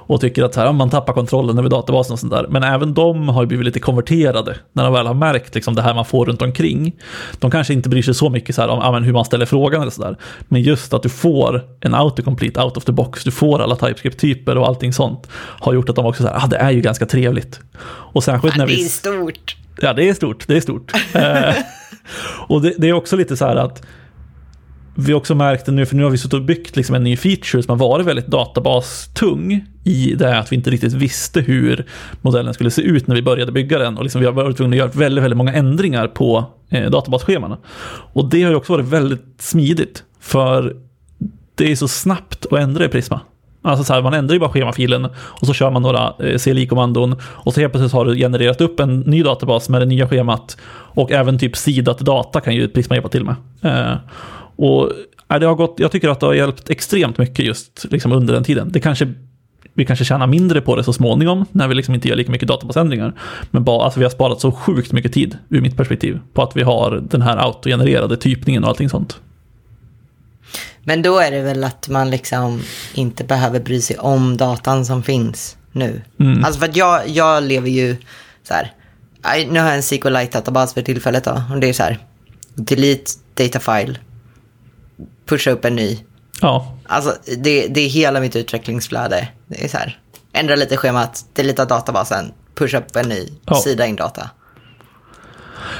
Och 0.09 0.21
tycker 0.21 0.45
att 0.45 0.54
så 0.54 0.61
här, 0.61 0.73
man 0.73 0.90
tappar 0.90 1.12
kontrollen 1.12 1.59
över 1.59 1.68
databasen 1.68 2.12
och 2.12 2.18
sånt 2.18 2.33
där. 2.33 2.47
Men 2.49 2.62
även 2.62 2.95
de 2.95 3.28
har 3.28 3.42
ju 3.42 3.47
blivit 3.47 3.66
lite 3.66 3.80
konverterade 3.80 4.56
när 4.73 4.85
de 4.85 4.92
väl 4.92 5.06
har 5.06 5.14
märkt 5.14 5.54
liksom 5.54 5.75
det 5.75 5.83
här 5.83 5.95
man 5.95 6.04
får 6.04 6.26
runt 6.26 6.42
omkring. 6.42 6.97
De 7.38 7.50
kanske 7.50 7.73
inte 7.73 7.88
bryr 7.88 8.02
sig 8.02 8.14
så 8.14 8.30
mycket 8.30 8.54
så 8.54 8.62
här 8.62 8.68
om 8.68 8.78
ja, 8.83 8.92
men 8.92 9.04
hur 9.04 9.12
man 9.12 9.25
ställer 9.25 9.47
frågan 9.47 9.83
eller 9.83 9.90
sådär. 9.90 10.16
Men 10.49 10.62
just 10.62 10.95
att 10.95 11.02
du 11.02 11.09
får 11.09 11.64
en 11.80 11.95
autocomplete 11.95 12.62
out 12.62 12.76
of 12.76 12.85
the 12.85 12.92
box, 12.92 13.25
du 13.25 13.30
får 13.30 13.62
alla 13.62 13.76
TypeScript-typer 13.76 14.59
och 14.59 14.66
allting 14.66 14.92
sånt, 14.92 15.28
har 15.35 15.75
gjort 15.75 15.88
att 15.88 15.97
de 15.97 16.06
också 16.06 16.23
säger, 16.23 16.37
ah, 16.45 16.47
det 16.47 16.56
är 16.70 16.70
ju 16.70 16.80
ganska 16.80 17.06
trevligt. 17.06 17.61
Och 17.88 18.25
särskilt 18.25 18.56
när 18.56 18.66
Det 18.66 18.73
vi... 18.73 18.85
är 18.85 18.88
stort. 18.88 19.56
Ja, 19.80 19.92
det 19.92 20.08
är 20.08 20.14
stort. 20.14 20.49
Det 20.49 20.56
är 20.56 20.61
stort. 20.61 20.92
Eh, 21.14 21.54
och 22.49 22.62
det, 22.62 22.75
det 22.78 22.88
är 22.88 22.92
också 22.92 23.16
lite 23.16 23.37
så 23.37 23.46
här 23.46 23.56
att 23.56 23.82
vi 24.99 25.14
också 25.14 25.35
märkte 25.35 25.73
nu, 25.73 25.87
för 25.87 25.96
nu 25.96 26.02
har 26.02 26.11
vi 26.11 26.18
suttit 26.18 26.35
och 26.35 26.42
byggt 26.42 26.76
liksom 26.76 26.94
en 26.94 27.04
ny 27.04 27.16
feature 27.16 27.62
som 27.62 27.80
har 27.80 27.88
varit 27.88 28.06
väldigt 28.06 28.26
databastung 28.26 29.64
i 29.85 30.14
det 30.14 30.38
att 30.38 30.52
vi 30.52 30.56
inte 30.56 30.70
riktigt 30.70 30.92
visste 30.92 31.40
hur 31.40 31.87
modellen 32.20 32.54
skulle 32.54 32.70
se 32.70 32.82
ut 32.82 33.06
när 33.06 33.14
vi 33.14 33.23
började 33.23 33.52
bygga 33.52 33.78
den. 33.78 33.96
Och 33.99 34.02
liksom 34.02 34.20
vi 34.20 34.26
har 34.26 34.32
varit 34.32 34.56
tvungna 34.56 34.75
att 34.75 34.78
göra 34.78 34.88
väldigt, 34.88 35.25
väldigt 35.25 35.37
många 35.37 35.52
ändringar 35.52 36.08
på 36.08 36.44
eh, 36.68 36.90
databasschemana. 36.90 37.58
Och 38.12 38.30
det 38.30 38.42
har 38.42 38.50
ju 38.50 38.56
också 38.56 38.73
varit 38.73 38.87
väldigt 38.87 39.25
smidigt, 39.38 40.04
för 40.20 40.76
det 41.54 41.73
är 41.73 41.76
så 41.76 41.88
snabbt 41.88 42.46
att 42.46 42.58
ändra 42.58 42.85
i 42.85 42.88
Prisma. 42.88 43.20
Alltså 43.66 43.85
så 43.85 43.94
här, 43.94 44.02
man 44.02 44.14
ändrar 44.14 44.35
ju 44.35 44.40
bara 44.40 44.50
schemafilen 44.50 45.08
och 45.16 45.46
så 45.46 45.52
kör 45.52 45.70
man 45.70 45.82
några 45.82 46.12
eh, 46.18 46.38
CLI-kommandon 46.38 47.16
och 47.23 47.54
så 47.54 47.61
helt 47.61 47.73
plötsligt 47.73 47.92
har 47.92 48.04
du 48.04 48.16
genererat 48.16 48.61
upp 48.61 48.80
en 48.80 49.00
ny 49.00 49.23
databas 49.23 49.68
med 49.68 49.82
det 49.82 49.87
nya 49.87 50.08
schemat 50.08 50.56
och 50.68 51.12
även 51.12 51.38
typ 51.38 51.56
sidat 51.56 51.99
data 51.99 52.40
kan 52.40 52.54
ju 52.54 52.68
Prisma 52.68 52.96
hjälpa 52.96 53.08
till 53.08 53.25
med. 53.25 53.37
Eh, 53.62 53.96
och 54.56 54.92
eh, 55.28 55.38
det 55.40 55.46
har 55.46 55.54
gått, 55.54 55.75
jag 55.78 55.92
tycker 55.92 56.08
att 56.08 56.20
det 56.20 56.26
har 56.26 56.35
hjälpt 56.35 56.70
extremt 56.70 57.18
mycket 57.18 57.44
just 57.44 57.87
liksom 57.90 58.12
under 58.12 58.35
den 58.35 58.44
tiden. 58.44 58.68
Det 58.73 58.80
kanske, 58.80 59.12
vi 59.75 59.85
kanske 59.85 60.04
tjänar 60.04 60.26
mindre 60.26 60.61
på 60.61 60.76
det 60.76 60.85
så 60.85 60.92
småningom 60.92 61.44
när 61.52 61.68
vi 61.68 61.75
liksom 61.75 61.94
inte 61.94 62.08
gör 62.08 62.16
lika 62.16 62.32
mycket 62.32 62.49
databasändringar. 62.49 63.12
Men 63.50 63.64
bara, 63.64 63.85
alltså 63.85 64.00
vi 64.00 64.04
har 64.04 64.11
sparat 64.11 64.40
så 64.40 64.52
sjukt 64.52 64.92
mycket 64.92 65.12
tid 65.12 65.38
ur 65.49 65.61
mitt 65.61 65.76
perspektiv 65.76 66.20
på 66.32 66.42
att 66.42 66.56
vi 66.56 66.62
har 66.62 67.02
den 67.11 67.23
här 67.23 67.37
autogenererade 67.37 68.16
typningen 68.16 68.64
och 68.64 68.68
allting 68.68 68.88
sånt. 68.88 69.20
Men 70.88 71.02
då 71.02 71.19
är 71.19 71.31
det 71.31 71.43
väl 71.43 71.64
att 71.64 71.88
man 71.88 72.11
liksom 72.11 72.62
inte 72.95 73.25
behöver 73.25 73.61
bry 73.61 73.81
sig 73.81 73.99
om 73.99 74.37
datan 74.37 74.87
som 74.87 75.02
finns 75.02 75.57
nu. 75.73 76.02
Mm. 76.21 76.45
Alltså 76.45 76.61
för 76.61 76.69
att 76.69 76.76
jag, 76.76 77.09
jag 77.09 77.43
lever 77.43 77.69
ju 77.71 77.97
så 78.49 78.55
här. 78.55 78.73
Nu 79.49 79.61
har 79.61 79.66
jag 79.66 79.76
en 79.76 79.83
SQLite-databas 79.83 80.75
för 80.75 80.83
tillfället 80.83 81.25
då. 81.25 81.43
Och 81.52 81.61
det 81.61 81.69
är 81.69 81.73
så 81.73 81.83
här. 81.83 81.99
Delete 82.55 83.12
data 83.35 83.61
file. 83.61 83.99
Pusha 85.26 85.50
upp 85.50 85.64
en 85.64 85.76
ny. 85.76 85.99
Ja, 86.40 86.76
Alltså 86.87 87.16
det, 87.37 87.66
det 87.66 87.81
är 87.81 87.88
hela 87.88 88.21
mitt 88.21 88.37
utvecklingsflöde. 88.37 89.28
Det 89.47 89.64
är 89.64 89.69
så 89.69 89.76
här. 89.76 89.99
Ändra 90.33 90.57
lite 90.57 90.76
schemat. 90.76 91.25
Delita 91.33 91.64
databasen. 91.64 92.33
Pusha 92.55 92.78
upp 92.78 92.97
en 92.97 93.09
ny. 93.09 93.28
Ja. 93.45 93.55
Sida 93.55 93.87
in 93.87 93.97
data. 93.97 94.31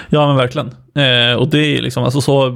Ja, 0.09 0.27
men 0.27 0.37
verkligen. 0.37 0.71
Eh, 0.95 1.37
och 1.37 1.49
det 1.49 1.59
är 1.59 1.83
liksom, 1.83 2.05
alltså 2.05 2.21
så, 2.21 2.47
eh, 2.47 2.55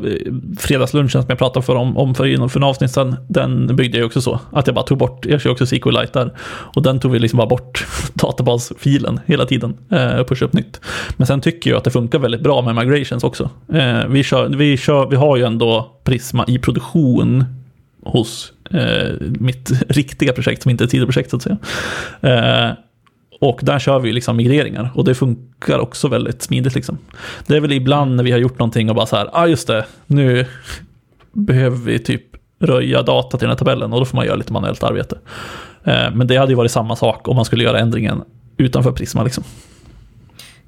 fredagslunchen 0.59 1.11
som 1.11 1.25
jag 1.29 1.39
pratade 1.39 1.67
för 1.67 1.75
om, 1.75 1.97
om 1.97 2.15
för, 2.15 2.49
för 2.49 2.61
en 2.61 2.65
avsnitt 2.65 2.91
sedan, 2.91 3.17
den 3.29 3.77
byggde 3.77 3.99
jag 3.99 4.07
också 4.07 4.21
så. 4.21 4.41
Att 4.53 4.67
jag 4.67 4.75
bara 4.75 4.85
tog 4.85 4.99
bort, 4.99 5.27
jag 5.27 5.41
kör 5.41 5.51
också 5.51 5.67
SQLite 5.67 6.11
där. 6.13 6.33
Och 6.75 6.83
den 6.83 7.01
tog 7.01 7.13
vi 7.13 7.19
liksom 7.19 7.37
bara 7.37 7.47
bort 7.47 7.87
databasfilen 8.15 9.21
hela 9.27 9.47
tiden 9.47 9.77
eh, 9.91 10.17
och 10.17 10.29
pushade 10.29 10.49
upp 10.49 10.53
nytt. 10.53 10.81
Men 11.17 11.27
sen 11.27 11.41
tycker 11.41 11.71
jag 11.71 11.79
att 11.79 11.85
det 11.85 11.91
funkar 11.91 12.19
väldigt 12.19 12.41
bra 12.41 12.63
med 12.63 12.75
migrations 12.75 13.25
också. 13.25 13.51
Eh, 13.73 14.07
vi, 14.09 14.23
kör, 14.23 14.49
vi, 14.49 14.77
kör, 14.77 15.07
vi 15.07 15.17
har 15.17 15.37
ju 15.37 15.45
ändå 15.45 16.01
Prisma 16.05 16.45
i 16.49 16.59
produktion 16.59 17.45
hos 18.05 18.53
eh, 18.71 19.15
mitt 19.21 19.71
riktiga 19.89 20.33
projekt 20.33 20.63
som 20.63 20.71
inte 20.71 20.85
är 20.85 20.87
ett 20.87 20.91
sidoprojekt 20.91 21.31
så 21.31 21.37
att 21.37 21.43
säga. 21.43 21.59
Eh, 22.21 22.75
och 23.41 23.61
där 23.63 23.79
kör 23.79 23.99
vi 23.99 24.13
liksom 24.13 24.37
migreringar 24.37 24.91
och 24.95 25.05
det 25.05 25.15
funkar 25.15 25.79
också 25.79 26.09
väldigt 26.09 26.43
smidigt. 26.43 26.75
Liksom. 26.75 26.99
Det 27.47 27.57
är 27.57 27.61
väl 27.61 27.73
ibland 27.73 28.17
när 28.17 28.25
vi 28.25 28.31
har 28.33 28.39
gjort 28.39 28.59
någonting 28.59 28.91
och 28.91 28.97
bara 28.97 29.07
så 29.07 29.17
här, 29.17 29.31
ah 29.33 29.47
just 29.47 29.67
det, 29.67 29.87
nu 30.07 30.47
behöver 31.33 31.77
vi 31.77 31.99
typ 31.99 32.23
röja 32.61 33.03
data 33.03 33.39
till 33.39 33.47
den 33.47 33.51
här 33.51 33.57
tabellen 33.57 33.93
och 33.93 33.99
då 33.99 34.05
får 34.05 34.17
man 34.17 34.27
göra 34.27 34.37
lite 34.37 34.53
manuellt 34.53 34.83
arbete. 34.83 35.19
Eh, 35.85 36.15
Men 36.15 36.27
det 36.27 36.37
hade 36.37 36.53
ju 36.53 36.57
varit 36.57 36.71
samma 36.71 36.97
sak 36.97 37.29
om 37.29 37.37
man 37.37 37.45
skulle 37.45 37.65
göra 37.65 37.79
ändringen 37.79 38.23
utanför 38.57 38.93
Prisma. 38.93 39.23
Liksom. 39.23 39.45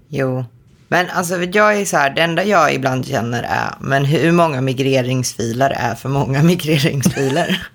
Jo. 0.09 0.45
Men 0.93 1.07
alltså 1.15 1.35
jag 1.53 1.81
är 1.81 1.85
så 1.85 1.97
här, 1.97 2.11
det 2.15 2.23
enda 2.23 2.45
jag 2.45 2.75
ibland 2.75 3.07
känner 3.07 3.43
är, 3.43 3.75
men 3.81 4.05
hur 4.05 4.33
många 4.33 4.61
migreringsfiler 4.61 5.71
är 5.71 5.95
för 5.95 6.09
många 6.09 6.43
migreringsfiler? 6.53 7.63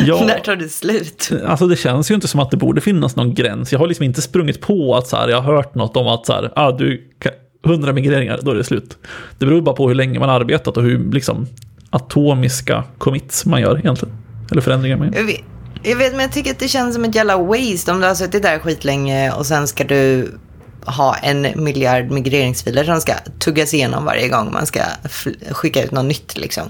Ja. 0.00 0.24
När 0.26 0.38
tar 0.38 0.56
det 0.56 0.68
slut? 0.68 1.30
Alltså 1.46 1.66
det 1.66 1.76
känns 1.76 2.10
ju 2.10 2.14
inte 2.14 2.28
som 2.28 2.40
att 2.40 2.50
det 2.50 2.56
borde 2.56 2.80
finnas 2.80 3.16
någon 3.16 3.34
gräns. 3.34 3.72
Jag 3.72 3.78
har 3.78 3.86
liksom 3.86 4.04
inte 4.04 4.22
sprungit 4.22 4.60
på 4.60 4.96
att 4.96 5.06
så 5.06 5.16
här, 5.16 5.28
jag 5.28 5.40
har 5.40 5.54
hört 5.54 5.74
något 5.74 5.96
om 5.96 6.06
att 6.06 6.26
så 6.26 6.32
här, 6.32 6.52
ah, 6.56 6.72
du, 6.72 7.10
kan- 7.18 7.32
100 7.66 7.92
migreringar, 7.92 8.40
då 8.42 8.50
är 8.50 8.54
det 8.54 8.64
slut. 8.64 8.98
Det 9.38 9.46
beror 9.46 9.60
bara 9.62 9.74
på 9.76 9.88
hur 9.88 9.94
länge 9.94 10.18
man 10.18 10.28
har 10.28 10.40
arbetat 10.40 10.76
och 10.76 10.82
hur 10.82 11.12
liksom, 11.12 11.46
atomiska 11.90 12.84
commits 12.98 13.46
man 13.46 13.60
gör 13.60 13.78
egentligen. 13.78 14.14
Eller 14.50 14.60
förändringar 14.60 14.96
man 14.96 15.06
gör. 15.12 15.18
Jag 15.18 15.26
vet, 15.26 15.40
jag 15.82 15.96
vet, 15.96 16.12
men 16.12 16.20
jag 16.20 16.32
tycker 16.32 16.50
att 16.50 16.58
det 16.58 16.68
känns 16.68 16.94
som 16.94 17.04
ett 17.04 17.14
jävla 17.14 17.36
waste 17.38 17.92
om 17.92 18.00
du 18.00 18.06
har 18.06 18.14
suttit 18.14 18.42
där 18.42 18.58
skitlänge 18.58 19.32
och 19.32 19.46
sen 19.46 19.66
ska 19.68 19.84
du 19.84 20.28
ha 20.86 21.16
en 21.16 21.46
miljard 21.64 22.10
migreringsfiler 22.10 22.84
som 22.84 23.00
ska 23.00 23.12
tuggas 23.38 23.74
igenom 23.74 24.04
varje 24.04 24.28
gång 24.28 24.52
man 24.52 24.66
ska 24.66 24.80
skicka 25.50 25.84
ut 25.84 25.90
något 25.90 26.04
nytt 26.04 26.36
liksom. 26.36 26.64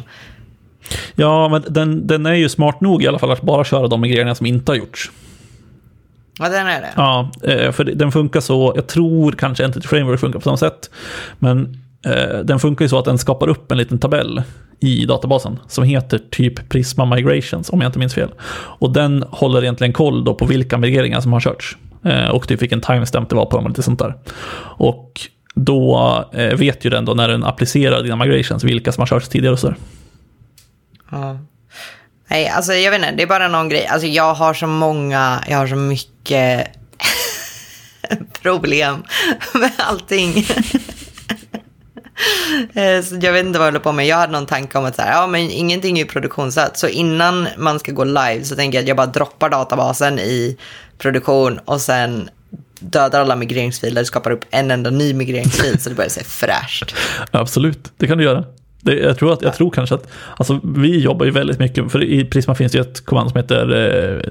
Ja, 1.14 1.48
men 1.48 1.64
den, 1.68 2.06
den 2.06 2.26
är 2.26 2.34
ju 2.34 2.48
smart 2.48 2.80
nog 2.80 3.02
i 3.02 3.08
alla 3.08 3.18
fall 3.18 3.30
att 3.30 3.42
bara 3.42 3.64
köra 3.64 3.88
de 3.88 4.00
migreringar 4.00 4.34
som 4.34 4.46
inte 4.46 4.72
har 4.72 4.76
gjorts. 4.76 5.10
Ja, 6.38 6.48
den 6.48 6.66
är 6.66 6.80
det. 6.80 6.90
Ja, 6.96 7.30
eh, 7.42 7.72
för 7.72 7.84
den 7.84 8.12
funkar 8.12 8.40
så, 8.40 8.72
jag 8.76 8.86
tror 8.86 9.32
kanske 9.32 9.64
Entity 9.64 9.88
Framework 9.88 10.20
funkar 10.20 10.38
på 10.38 10.44
samma 10.44 10.56
sätt, 10.56 10.90
men 11.38 11.78
eh, 12.06 12.38
den 12.38 12.58
funkar 12.58 12.84
ju 12.84 12.88
så 12.88 12.98
att 12.98 13.04
den 13.04 13.18
skapar 13.18 13.48
upp 13.48 13.72
en 13.72 13.78
liten 13.78 13.98
tabell 13.98 14.42
i 14.80 15.04
databasen 15.06 15.58
som 15.68 15.84
heter 15.84 16.20
typ 16.30 16.68
Prisma 16.68 17.04
Migrations, 17.04 17.70
om 17.70 17.80
jag 17.80 17.88
inte 17.88 17.98
minns 17.98 18.14
fel. 18.14 18.30
Och 18.54 18.92
den 18.92 19.24
håller 19.30 19.62
egentligen 19.62 19.92
koll 19.92 20.24
då 20.24 20.34
på 20.34 20.46
vilka 20.46 20.78
migreringar 20.78 21.20
som 21.20 21.32
har 21.32 21.40
körts. 21.40 21.76
Eh, 22.04 22.28
och 22.28 22.48
typ 22.48 22.62
vilken 22.62 22.80
timestamp 22.80 23.28
det 23.28 23.36
var 23.36 23.46
på 23.46 23.56
dem 23.56 23.64
och 23.64 23.70
lite 23.70 23.82
sånt 23.82 23.98
där. 23.98 24.14
Och 24.76 25.20
då 25.54 26.24
eh, 26.32 26.56
vet 26.56 26.84
ju 26.84 26.90
den 26.90 27.04
då 27.04 27.14
när 27.14 27.28
den 27.28 27.44
applicerar 27.44 28.02
dina 28.02 28.16
migrations 28.16 28.64
vilka 28.64 28.92
som 28.92 29.00
har 29.02 29.06
körts 29.06 29.28
tidigare 29.28 29.52
och 29.52 29.58
så 29.58 29.66
där. 29.66 29.76
Ja. 31.10 31.38
Nej, 32.28 32.48
alltså 32.48 32.72
jag 32.72 32.90
vet 32.90 33.00
inte, 33.00 33.12
det 33.12 33.22
är 33.22 33.26
bara 33.26 33.48
någon 33.48 33.68
grej. 33.68 33.86
Alltså 33.86 34.06
jag 34.06 34.34
har 34.34 34.54
så 34.54 34.66
många, 34.66 35.44
jag 35.48 35.58
har 35.58 35.66
så 35.66 35.76
mycket 35.76 36.66
problem 38.42 39.02
med 39.54 39.72
allting. 39.76 40.46
Eh, 42.74 43.02
så 43.02 43.18
jag 43.20 43.32
vet 43.32 43.46
inte 43.46 43.58
vad 43.58 43.66
jag 43.66 43.72
håller 43.72 43.84
på 43.84 43.92
med. 43.92 44.06
Jag 44.06 44.16
hade 44.16 44.32
någon 44.32 44.46
tanke 44.46 44.78
om 44.78 44.84
att 44.84 44.96
så 44.96 45.02
här, 45.02 45.12
ja, 45.12 45.26
men 45.26 45.40
ingenting 45.40 45.98
är 45.98 46.02
ju 46.02 46.08
produktionssatt. 46.08 46.78
Så 46.78 46.88
innan 46.88 47.48
man 47.56 47.78
ska 47.78 47.92
gå 47.92 48.04
live 48.04 48.44
så 48.44 48.56
tänker 48.56 48.78
jag 48.78 48.82
att 48.82 48.88
jag 48.88 48.96
bara 48.96 49.06
droppar 49.06 49.50
databasen 49.50 50.18
i 50.18 50.58
produktion 51.02 51.58
och 51.64 51.80
sen 51.80 52.28
dödar 52.80 53.20
alla 53.20 53.36
migreringsfiler, 53.36 54.04
skapar 54.04 54.30
upp 54.30 54.44
en 54.50 54.70
enda 54.70 54.90
ny 54.90 55.14
migreringsfil 55.14 55.80
så 55.80 55.88
det 55.88 55.94
börjar 55.94 56.10
se 56.10 56.24
fräscht. 56.24 56.94
Absolut, 57.30 57.92
det 57.96 58.06
kan 58.06 58.18
du 58.18 58.24
göra. 58.24 58.44
Det, 58.80 58.98
jag, 58.98 59.18
tror 59.18 59.32
att, 59.32 59.42
jag 59.42 59.54
tror 59.54 59.70
kanske 59.70 59.94
att, 59.94 60.08
alltså 60.36 60.60
vi 60.64 61.00
jobbar 61.00 61.26
ju 61.26 61.32
väldigt 61.32 61.58
mycket, 61.58 61.92
för 61.92 62.04
i 62.04 62.24
Prisma 62.24 62.54
finns 62.54 62.72
det 62.72 62.78
ju 62.78 62.82
ett 62.82 63.04
kommando 63.04 63.30
som 63.30 63.40
heter 63.40 63.74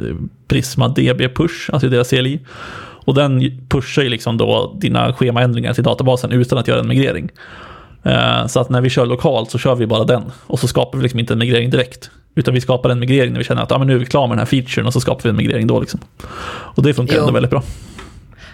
eh, 0.10 0.16
Prisma 0.48 0.88
DB 0.88 1.36
Push, 1.36 1.70
alltså 1.74 1.90
deras 1.90 2.10
CLI. 2.10 2.40
Och 3.06 3.16
den 3.16 3.62
pushar 3.70 4.02
ju 4.02 4.10
liksom 4.10 4.38
då 4.38 4.78
dina 4.82 5.14
schemaändringar 5.14 5.74
till 5.74 5.84
databasen 5.84 6.32
utan 6.32 6.58
att 6.58 6.68
göra 6.68 6.80
en 6.80 6.88
migrering. 6.88 7.32
Eh, 8.04 8.48
så 8.48 8.60
att 8.60 8.70
när 8.70 8.82
vi 8.82 8.90
kör 8.90 9.06
lokalt 9.06 9.52
så 9.52 9.58
kör 9.58 9.76
vi 9.76 9.88
bara 9.88 10.04
den. 10.04 10.24
Och 10.48 10.60
så 10.60 10.68
skapar 10.68 10.98
vi 10.98 11.04
liksom 11.04 11.20
inte 11.20 11.34
en 11.34 11.40
migrering 11.40 11.70
direkt. 11.70 12.12
Utan 12.36 12.54
vi 12.54 12.62
skapar 12.62 12.90
en 12.90 13.00
migrering 13.00 13.32
när 13.32 13.40
vi 13.40 13.44
känner 13.44 13.62
att 13.62 13.72
ah, 13.72 13.78
men 13.78 13.88
nu 13.88 13.96
är 13.96 13.98
vi 14.00 14.06
klara 14.06 14.28
med 14.28 14.38
den 14.38 14.40
här 14.40 14.46
featuren 14.46 14.88
och 14.88 14.94
så 14.94 15.02
skapar 15.02 15.24
vi 15.24 15.30
en 15.30 15.36
migrering 15.36 15.68
då. 15.68 15.80
Liksom. 15.80 16.00
Och 16.76 16.84
det 16.84 16.94
funkar 16.94 17.16
Jo. 17.16 17.22
ändå 17.22 17.34
väldigt 17.34 17.52
bra. 17.52 17.64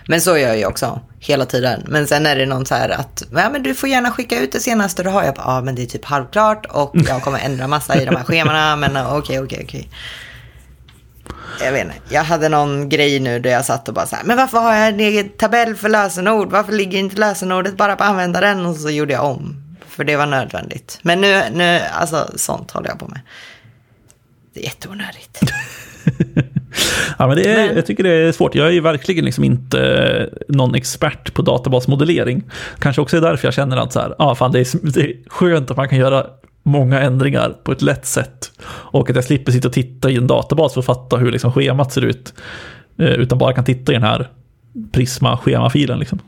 Men 0.09 0.21
så 0.21 0.37
gör 0.37 0.53
jag 0.53 0.69
också, 0.69 0.99
hela 1.19 1.45
tiden. 1.45 1.83
Men 1.87 2.07
sen 2.07 2.25
är 2.25 2.35
det 2.35 2.45
någon 2.45 2.65
så 2.65 2.75
här 2.75 2.89
att, 2.89 3.23
ja 3.31 3.49
men 3.49 3.63
du 3.63 3.73
får 3.75 3.89
gärna 3.89 4.11
skicka 4.11 4.39
ut 4.39 4.51
det 4.51 4.59
senaste 4.59 5.03
du 5.03 5.09
har. 5.09 5.23
Jag 5.23 5.35
bara, 5.35 5.55
ja 5.55 5.61
men 5.61 5.75
det 5.75 5.81
är 5.81 5.85
typ 5.85 6.05
halvklart 6.05 6.65
och 6.65 6.95
jag 7.07 7.21
kommer 7.21 7.39
ändra 7.39 7.67
massa 7.67 8.01
i 8.01 8.05
de 8.05 8.15
här 8.15 8.23
schemana, 8.23 8.75
men 8.75 8.97
okej, 8.97 9.39
okej, 9.39 9.61
okej. 9.63 9.89
Jag 11.63 11.71
vet 11.71 11.85
inte, 11.85 11.95
jag 12.09 12.23
hade 12.23 12.49
någon 12.49 12.89
grej 12.89 13.19
nu 13.19 13.39
där 13.39 13.49
jag 13.49 13.65
satt 13.65 13.87
och 13.87 13.93
bara 13.93 14.05
så 14.05 14.15
här, 14.15 14.23
men 14.23 14.37
varför 14.37 14.57
har 14.59 14.73
jag 14.73 14.87
en 14.87 14.99
egen 14.99 15.29
tabell 15.29 15.75
för 15.75 15.89
lösenord? 15.89 16.51
Varför 16.51 16.71
ligger 16.71 16.99
inte 16.99 17.15
lösenordet 17.15 17.77
bara 17.77 17.95
på 17.95 18.03
användaren? 18.03 18.65
Och 18.65 18.75
så 18.75 18.89
gjorde 18.89 19.13
jag 19.13 19.25
om, 19.25 19.55
för 19.87 20.03
det 20.03 20.15
var 20.15 20.25
nödvändigt. 20.25 20.99
Men 21.01 21.21
nu, 21.21 21.41
nu 21.51 21.79
alltså 21.93 22.27
sånt 22.35 22.71
håller 22.71 22.89
jag 22.89 22.99
på 22.99 23.07
med. 23.07 23.19
Det 24.57 24.61
är 24.61 24.65
jätteonödigt. 24.65 25.41
Ja, 27.19 27.27
men 27.27 27.35
det 27.37 27.49
är, 27.53 27.67
Men- 27.67 27.75
Jag 27.75 27.85
tycker 27.85 28.03
det 28.03 28.09
är 28.13 28.31
svårt. 28.31 28.55
Jag 28.55 28.67
är 28.67 28.71
ju 28.71 28.81
verkligen 28.81 29.25
liksom 29.25 29.43
inte 29.43 29.81
eh, 29.87 30.55
någon 30.55 30.75
expert 30.75 31.33
på 31.33 31.41
databasmodellering. 31.41 32.43
Kanske 32.79 33.01
också 33.01 33.17
är 33.17 33.21
därför 33.21 33.47
jag 33.47 33.53
känner 33.53 33.77
att 33.77 33.93
så 33.93 33.99
här, 33.99 34.15
ah, 34.19 34.35
fan, 34.35 34.51
det, 34.51 34.59
är, 34.59 34.91
det 34.93 34.99
är 35.01 35.13
skönt 35.27 35.71
att 35.71 35.77
man 35.77 35.89
kan 35.89 35.97
göra 35.99 36.25
många 36.63 37.01
ändringar 37.01 37.49
på 37.63 37.71
ett 37.71 37.81
lätt 37.81 38.05
sätt. 38.05 38.51
Och 38.69 39.09
att 39.09 39.15
jag 39.15 39.25
slipper 39.25 39.51
sitta 39.51 39.67
och 39.67 39.73
titta 39.73 40.09
i 40.09 40.15
en 40.15 40.27
databas 40.27 40.73
för 40.73 40.79
att 40.79 40.85
fatta 40.85 41.17
hur 41.17 41.31
liksom 41.31 41.51
schemat 41.51 41.93
ser 41.93 42.05
ut. 42.05 42.33
Eh, 42.99 43.05
Utan 43.07 43.37
bara 43.37 43.53
kan 43.53 43.65
titta 43.65 43.91
i 43.91 43.95
den 43.95 44.03
här 44.03 44.29
Prisma-schemafilen. 44.91 45.99
Liksom. 45.99 46.19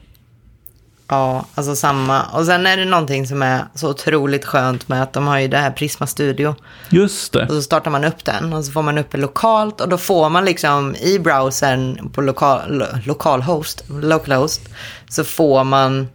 Ja, 1.09 1.45
alltså 1.55 1.75
samma. 1.75 2.23
Och 2.23 2.45
sen 2.45 2.65
är 2.65 2.77
det 2.77 2.85
någonting 2.85 3.27
som 3.27 3.41
är 3.41 3.65
så 3.75 3.89
otroligt 3.89 4.45
skönt 4.45 4.87
med 4.87 5.03
att 5.03 5.13
de 5.13 5.27
har 5.27 5.39
ju 5.39 5.47
det 5.47 5.57
här 5.57 5.71
Prisma 5.71 6.07
Studio. 6.07 6.55
Just 6.89 7.33
det. 7.33 7.43
Och 7.43 7.53
så 7.53 7.61
startar 7.61 7.91
man 7.91 8.03
upp 8.03 8.25
den 8.25 8.53
och 8.53 8.65
så 8.65 8.71
får 8.71 8.81
man 8.81 8.97
upp 8.97 9.11
det 9.11 9.17
lokalt 9.17 9.81
och 9.81 9.89
då 9.89 9.97
får 9.97 10.29
man 10.29 10.45
liksom 10.45 10.95
i 10.95 11.19
browsern 11.19 12.09
på 12.09 12.21
lokal, 12.21 12.77
lo, 12.77 12.85
lokalhost, 13.05 13.83
localhost, 14.01 14.61
så 15.09 15.23
får 15.23 15.63
man 15.63 16.07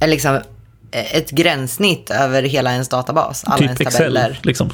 eh, 0.00 0.08
liksom 0.08 0.34
eh, 0.90 1.16
ett 1.16 1.30
gränssnitt 1.30 2.10
över 2.10 2.42
hela 2.42 2.72
ens 2.72 2.88
databas. 2.88 3.44
Alla 3.44 3.64
ens 3.64 3.78
Typ 3.78 3.86
Excel. 3.86 3.98
tabeller. 3.98 4.40
Liksom. 4.42 4.70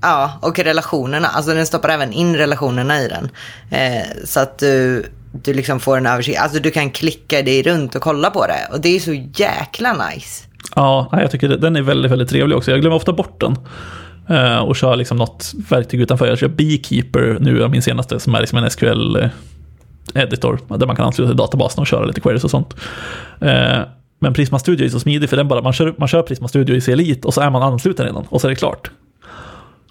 Ja, 0.00 0.38
och 0.40 0.58
relationerna. 0.58 1.28
Alltså 1.28 1.54
den 1.54 1.66
stoppar 1.66 1.88
även 1.88 2.12
in 2.12 2.36
relationerna 2.36 3.02
i 3.02 3.08
den. 3.08 3.30
Eh, 3.70 4.06
så 4.24 4.40
att 4.40 4.58
du, 4.58 5.06
du 5.42 5.54
liksom 5.54 5.80
får 5.80 5.96
en 5.96 6.06
översikt. 6.06 6.40
Alltså 6.40 6.60
du 6.60 6.70
kan 6.70 6.90
klicka 6.90 7.42
dig 7.42 7.62
runt 7.62 7.94
och 7.94 8.02
kolla 8.02 8.30
på 8.30 8.46
det. 8.46 8.68
Och 8.72 8.80
det 8.80 8.96
är 8.96 9.00
så 9.00 9.12
jäkla 9.34 9.92
nice. 9.92 10.44
Ja, 10.76 11.08
jag 11.12 11.30
tycker 11.30 11.48
den 11.48 11.76
är 11.76 11.82
väldigt, 11.82 12.12
väldigt 12.12 12.28
trevlig 12.28 12.56
också. 12.56 12.70
Jag 12.70 12.80
glömmer 12.80 12.96
ofta 12.96 13.12
bort 13.12 13.40
den. 13.40 13.56
Eh, 14.28 14.58
och 14.58 14.76
kör 14.76 14.96
liksom 14.96 15.16
något 15.16 15.52
verktyg 15.68 16.00
utanför. 16.00 16.26
Jag 16.26 16.38
kör 16.38 16.48
Beekeeper 16.48 17.36
nu, 17.40 17.68
min 17.68 17.82
senaste, 17.82 18.20
som 18.20 18.34
är 18.34 18.40
liksom 18.40 18.58
en 18.58 18.70
SQL-editor. 18.70 20.58
Där 20.78 20.86
man 20.86 20.96
kan 20.96 21.06
ansluta 21.06 21.30
till 21.30 21.36
databasen 21.36 21.80
och 21.80 21.86
köra 21.86 22.04
lite 22.04 22.20
queries 22.20 22.44
och 22.44 22.50
sånt. 22.50 22.76
Eh, 23.40 23.80
men 24.18 24.34
Prisma 24.34 24.58
Studio 24.58 24.86
är 24.86 24.90
så 24.90 25.00
smidig 25.00 25.30
för 25.30 25.36
den 25.36 25.48
bara, 25.48 25.62
man 25.62 25.72
kör, 25.72 25.94
man 25.98 26.08
kör 26.08 26.22
Prisma 26.22 26.48
Studio 26.48 26.76
i 26.76 26.92
Elite 26.92 27.28
och 27.28 27.34
så 27.34 27.40
är 27.40 27.50
man 27.50 27.62
ansluten 27.62 28.06
redan 28.06 28.26
och 28.28 28.40
så 28.40 28.46
är 28.46 28.48
det 28.48 28.56
klart. 28.56 28.90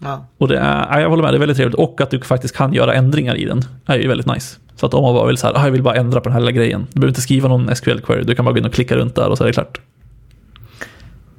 Ja. 0.02 0.26
Och 0.38 0.48
det 0.48 0.58
är, 0.58 1.00
jag 1.00 1.10
håller 1.10 1.24
med, 1.24 1.34
det 1.34 1.38
är 1.38 1.40
väldigt 1.40 1.58
trevligt. 1.58 1.76
Och 1.76 2.02
att 2.02 2.10
du 2.10 2.22
faktiskt 2.22 2.56
kan 2.56 2.74
göra 2.74 2.94
ändringar 2.94 3.36
i 3.36 3.46
den 3.46 3.62
är 3.86 3.98
ju 3.98 4.08
väldigt 4.08 4.28
nice. 4.28 4.58
Så 4.76 4.86
att 4.86 4.94
om 4.94 5.04
man 5.04 5.14
bara 5.14 5.28
vill 5.28 5.38
så 5.38 5.48
här, 5.48 5.54
ah, 5.54 5.64
jag 5.64 5.72
vill 5.72 5.84
bara 5.84 5.96
ändra 5.96 6.22
på 6.22 6.30
den 6.30 6.34
här 6.34 6.40
lilla 6.40 6.52
grejen. 6.52 6.88
Du 6.92 7.00
behöver 7.00 7.12
inte 7.12 7.22
skriva 7.22 7.50
någon 7.50 7.70
SQL-query, 7.70 8.24
du 8.24 8.36
kan 8.36 8.46
bara 8.46 8.52
gå 8.52 8.58
in 8.58 8.66
och 8.66 8.74
klicka 8.74 8.96
runt 8.96 9.16
där 9.16 9.30
och 9.30 9.38
så 9.38 9.44
är 9.44 9.48
det 9.48 9.54
klart. 9.54 9.80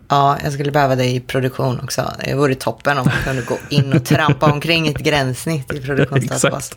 Ja, 0.08 0.38
jag 0.44 0.52
skulle 0.52 0.70
behöva 0.70 0.96
det 0.96 1.04
i 1.04 1.20
produktion 1.20 1.80
också. 1.82 2.12
Det 2.24 2.34
vore 2.34 2.54
toppen 2.54 2.98
om 2.98 3.04
man 3.06 3.22
kunde 3.24 3.42
gå 3.42 3.58
in 3.68 3.92
och 3.92 4.04
trampa 4.04 4.52
omkring 4.52 4.88
ett 4.88 4.98
gränssnitt 4.98 5.72
i 5.72 5.80
produktionsdatabas. 5.80 6.72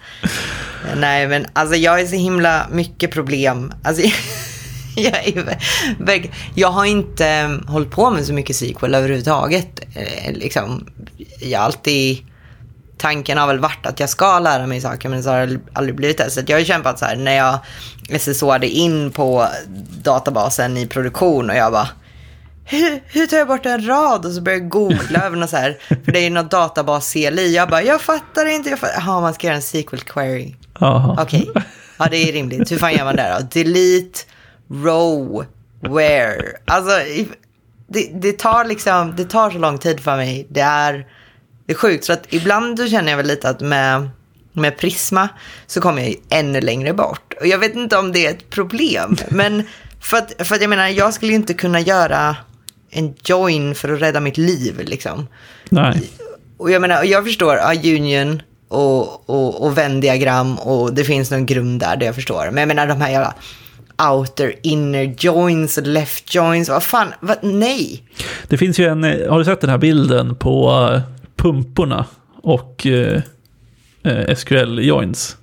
Nej, 0.98 1.28
men 1.28 1.46
alltså 1.54 1.76
jag 1.76 1.92
har 1.92 2.06
så 2.06 2.16
himla 2.16 2.68
mycket 2.72 3.12
problem. 3.12 3.74
Alltså, 3.84 4.04
jag, 4.96 5.28
är, 5.28 5.58
jag 6.56 6.68
har 6.68 6.86
inte 6.86 7.28
mm, 7.28 7.68
hållit 7.68 7.92
på 7.92 8.12
med 8.12 8.26
så 8.26 8.34
mycket 8.34 8.56
SQL 8.56 8.96
överhuvudtaget. 8.96 9.80
Eh, 9.96 10.34
liksom, 10.34 10.88
jag 11.42 11.60
har 11.60 11.66
alltid... 11.66 12.18
Tanken 12.98 13.38
har 13.38 13.48
väl 13.48 13.60
varit 13.60 13.86
att 13.86 14.00
jag 14.00 14.10
ska 14.10 14.40
lära 14.40 14.68
mig 14.68 14.82
saker, 14.82 15.10
men 15.10 15.24
så 15.24 15.30
har 15.30 15.48
det 15.48 15.60
aldrig 15.74 15.96
blivit 15.96 16.18
det. 16.18 16.30
Så 16.30 16.42
jag 16.48 16.58
har 16.58 16.64
kämpat 16.64 17.00
så 17.00 17.06
här, 17.06 17.16
när 17.16 17.36
jag 17.36 17.60
SSO-ade 18.20 18.68
in 18.68 19.12
på 19.12 19.48
databasen 20.04 20.78
i 20.78 20.88
produktion 20.88 21.50
och 21.50 21.56
jag 21.56 21.72
bara 21.72 21.88
hur, 22.70 23.04
hur, 23.08 23.28
tar 23.28 23.38
jag 23.38 23.48
bort 23.48 23.66
en 23.66 23.88
rad? 23.88 24.26
Och 24.26 24.32
så 24.32 24.42
börjar 24.42 24.60
jag 24.60 24.70
googla 24.70 25.26
över 25.26 25.38
något 25.38 25.50
så 25.50 25.58
här. 25.58 25.78
För 26.06 26.12
det 26.12 26.20
är 26.20 26.30
något 26.30 26.52
databas 26.52 27.12
CLI. 27.12 27.56
Jag 27.56 27.70
bara, 27.70 27.84
jag 27.84 28.02
fattar 28.02 28.46
inte. 28.46 28.70
Jag 28.70 28.80
fattar. 28.80 28.94
Jaha, 29.00 29.22
man 29.22 29.34
ska 29.34 29.48
göra 29.48 29.56
en 29.56 29.62
SQL 29.62 29.98
query. 29.98 30.54
Okej. 31.18 31.50
Okay. 31.50 31.64
Ja, 31.98 32.08
det 32.12 32.30
är 32.30 32.34
rimligt. 32.34 32.72
Hur 32.72 32.78
fan 32.78 32.94
gör 32.94 33.06
man 33.06 33.16
det 33.16 33.38
då? 33.40 33.48
Delete, 33.52 34.20
row, 34.72 35.46
where. 35.82 36.42
Alltså, 36.66 36.92
det, 37.88 38.12
det, 38.14 38.40
tar 38.40 38.66
liksom, 38.66 39.16
det 39.16 39.26
tar 39.26 39.52
så 39.52 39.58
lång 39.58 39.78
tid 39.78 40.00
för 40.00 40.16
mig. 40.18 40.48
Det 40.50 40.62
är, 40.62 41.08
det 41.68 41.74
är 41.74 41.78
sjukt. 41.78 42.06
Så 42.06 42.14
att 42.14 42.26
ibland 42.30 42.78
då 42.78 42.88
känner 42.88 43.10
jag 43.10 43.18
väl 43.18 43.28
lite 43.28 43.50
att 43.50 43.62
med, 43.62 44.10
med 44.54 44.78
Prisma 44.78 45.30
så 45.68 45.82
kommer 45.82 46.02
jag 46.02 46.16
ännu 46.30 46.62
längre 46.62 46.94
bort. 46.94 47.34
Och 47.40 47.48
jag 47.48 47.58
vet 47.58 47.76
inte 47.76 47.98
om 47.98 48.12
det 48.12 48.26
är 48.26 48.30
ett 48.30 48.50
problem. 48.50 49.18
Men 49.30 49.64
för 50.02 50.18
att, 50.18 50.48
för 50.48 50.56
att 50.56 50.62
jag 50.62 50.70
menar, 50.70 50.88
jag 50.88 51.14
skulle 51.14 51.32
ju 51.32 51.36
inte 51.36 51.54
kunna 51.54 51.80
göra 51.80 52.36
en 52.90 53.16
join 53.24 53.76
för 53.76 53.94
att 53.94 54.02
rädda 54.02 54.20
mitt 54.20 54.38
liv. 54.38 54.82
Liksom. 54.86 55.28
Nej. 55.70 56.12
Och 56.58 56.72
jag 56.72 56.82
menar, 56.82 57.04
jag 57.04 57.26
förstår, 57.26 57.56
ja, 57.56 57.74
union 57.84 58.42
och, 58.68 59.30
och, 59.30 59.66
och 59.66 59.78
vändiagram 59.78 60.56
och 60.56 60.94
det 60.94 61.04
finns 61.04 61.32
någon 61.32 61.46
grund 61.46 61.80
där, 61.80 61.96
det 61.96 62.06
jag 62.06 62.16
förstår. 62.16 62.50
Men 62.52 62.58
jag 62.58 62.68
menar 62.68 62.88
de 62.88 63.02
här 63.02 63.10
jävla 63.10 63.34
outer, 64.12 64.54
inner 64.64 65.16
joins, 65.20 65.80
left 65.84 66.36
joins, 66.36 66.70
vad 66.70 66.84
fan, 66.84 67.08
vad, 67.20 67.38
nej. 67.42 68.04
Det 68.48 68.58
finns 68.58 68.80
ju 68.80 68.86
en, 68.86 69.04
har 69.04 69.40
du 69.40 69.46
sett 69.46 69.62
den 69.62 69.70
här 69.70 69.78
bilden 69.78 70.36
på 70.36 70.72
uh, 70.72 71.02
pumporna 71.38 72.06
och 72.42 72.86
uh, 72.90 73.22
uh, 74.08 74.36
SQL 74.36 74.80
joins? 74.80 75.38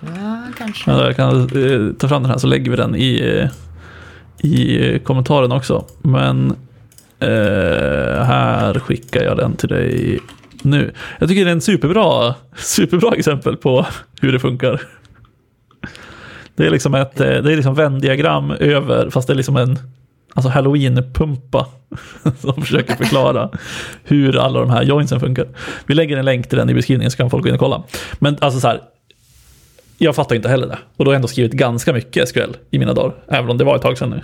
Ja, 0.00 0.42
kanske. 0.58 0.90
Ja, 0.90 1.04
jag 1.04 1.16
kan 1.16 1.48
ta 1.98 2.08
fram 2.08 2.22
den 2.22 2.30
här 2.30 2.38
så 2.38 2.46
lägger 2.46 2.70
vi 2.70 2.76
den 2.76 2.96
i 2.96 3.48
i 4.42 4.98
kommentaren 4.98 5.52
också. 5.52 5.84
Men 6.02 6.50
eh, 7.18 8.24
här 8.24 8.78
skickar 8.78 9.22
jag 9.22 9.36
den 9.36 9.56
till 9.56 9.68
dig 9.68 10.20
nu. 10.62 10.92
Jag 11.18 11.28
tycker 11.28 11.44
det 11.44 11.50
är 11.50 11.52
en 11.52 11.60
superbra, 11.60 12.34
superbra 12.56 13.14
exempel 13.14 13.56
på 13.56 13.86
hur 14.20 14.32
det 14.32 14.38
funkar. 14.38 14.82
Det 16.54 16.66
är 16.66 16.70
liksom 16.70 16.94
ett 16.94 17.16
det 17.16 17.36
är 17.36 17.56
liksom 17.56 17.74
vändiagram 17.74 18.50
över, 18.50 19.10
fast 19.10 19.26
det 19.26 19.32
är 19.32 19.36
liksom 19.36 19.56
en 19.56 19.78
alltså 20.34 20.48
halloween-pumpa 20.50 21.66
som 22.40 22.62
försöker 22.62 22.94
förklara 22.94 23.50
hur 24.04 24.38
alla 24.38 24.60
de 24.60 24.70
här 24.70 24.82
joinsen 24.82 25.20
funkar. 25.20 25.46
Vi 25.86 25.94
lägger 25.94 26.16
en 26.16 26.24
länk 26.24 26.48
till 26.48 26.58
den 26.58 26.70
i 26.70 26.74
beskrivningen 26.74 27.10
så 27.10 27.16
kan 27.16 27.30
folk 27.30 27.42
gå 27.42 27.48
in 27.48 27.54
och 27.54 27.60
kolla. 27.60 27.82
Men 28.18 28.38
alltså 28.40 28.60
så 28.60 28.68
här, 28.68 28.80
jag 29.98 30.14
fattar 30.14 30.36
inte 30.36 30.48
heller 30.48 30.66
det. 30.66 30.78
Och 30.96 31.04
då 31.04 31.08
har 31.08 31.14
jag 31.14 31.18
ändå 31.18 31.28
skrivit 31.28 31.52
ganska 31.52 31.92
mycket 31.92 32.28
SQL 32.28 32.56
i 32.70 32.78
mina 32.78 32.94
dagar. 32.94 33.14
Även 33.28 33.50
om 33.50 33.58
det 33.58 33.64
var 33.64 33.76
ett 33.76 33.82
tag 33.82 33.98
sedan 33.98 34.10
nu. 34.10 34.22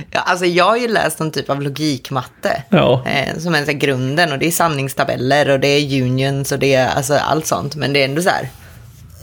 ja, 0.10 0.20
alltså 0.20 0.46
jag 0.46 0.64
har 0.64 0.76
ju 0.76 0.88
läst 0.88 1.18
någon 1.18 1.30
typ 1.30 1.50
av 1.50 1.62
logikmatte. 1.62 2.62
Ja. 2.68 3.04
Eh, 3.06 3.38
som 3.38 3.54
är 3.54 3.64
så 3.64 3.72
grunden. 3.72 4.32
Och 4.32 4.38
det 4.38 4.46
är 4.46 4.50
sanningstabeller 4.50 5.50
och 5.50 5.60
det 5.60 5.68
är 5.68 6.02
unions 6.02 6.52
och 6.52 6.58
det 6.58 6.74
är 6.74 6.88
alltså 6.88 7.14
allt 7.14 7.46
sånt. 7.46 7.76
Men 7.76 7.92
det 7.92 8.00
är 8.00 8.04
ändå 8.04 8.22
så 8.22 8.30
här. 8.30 8.48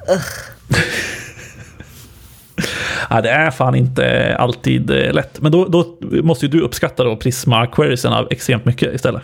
ja, 3.10 3.22
det 3.22 3.30
är 3.30 3.52
fan 3.52 3.76
inte 3.76 4.36
alltid 4.40 4.92
eh, 4.92 5.14
lätt. 5.14 5.42
Men 5.42 5.52
då, 5.52 5.66
då 5.66 5.98
måste 6.24 6.46
ju 6.46 6.52
du 6.52 6.62
uppskatta 6.62 7.04
då 7.04 7.16
Prisma-queriesen 7.16 8.28
extremt 8.30 8.66
mycket 8.66 8.94
istället. 8.94 9.24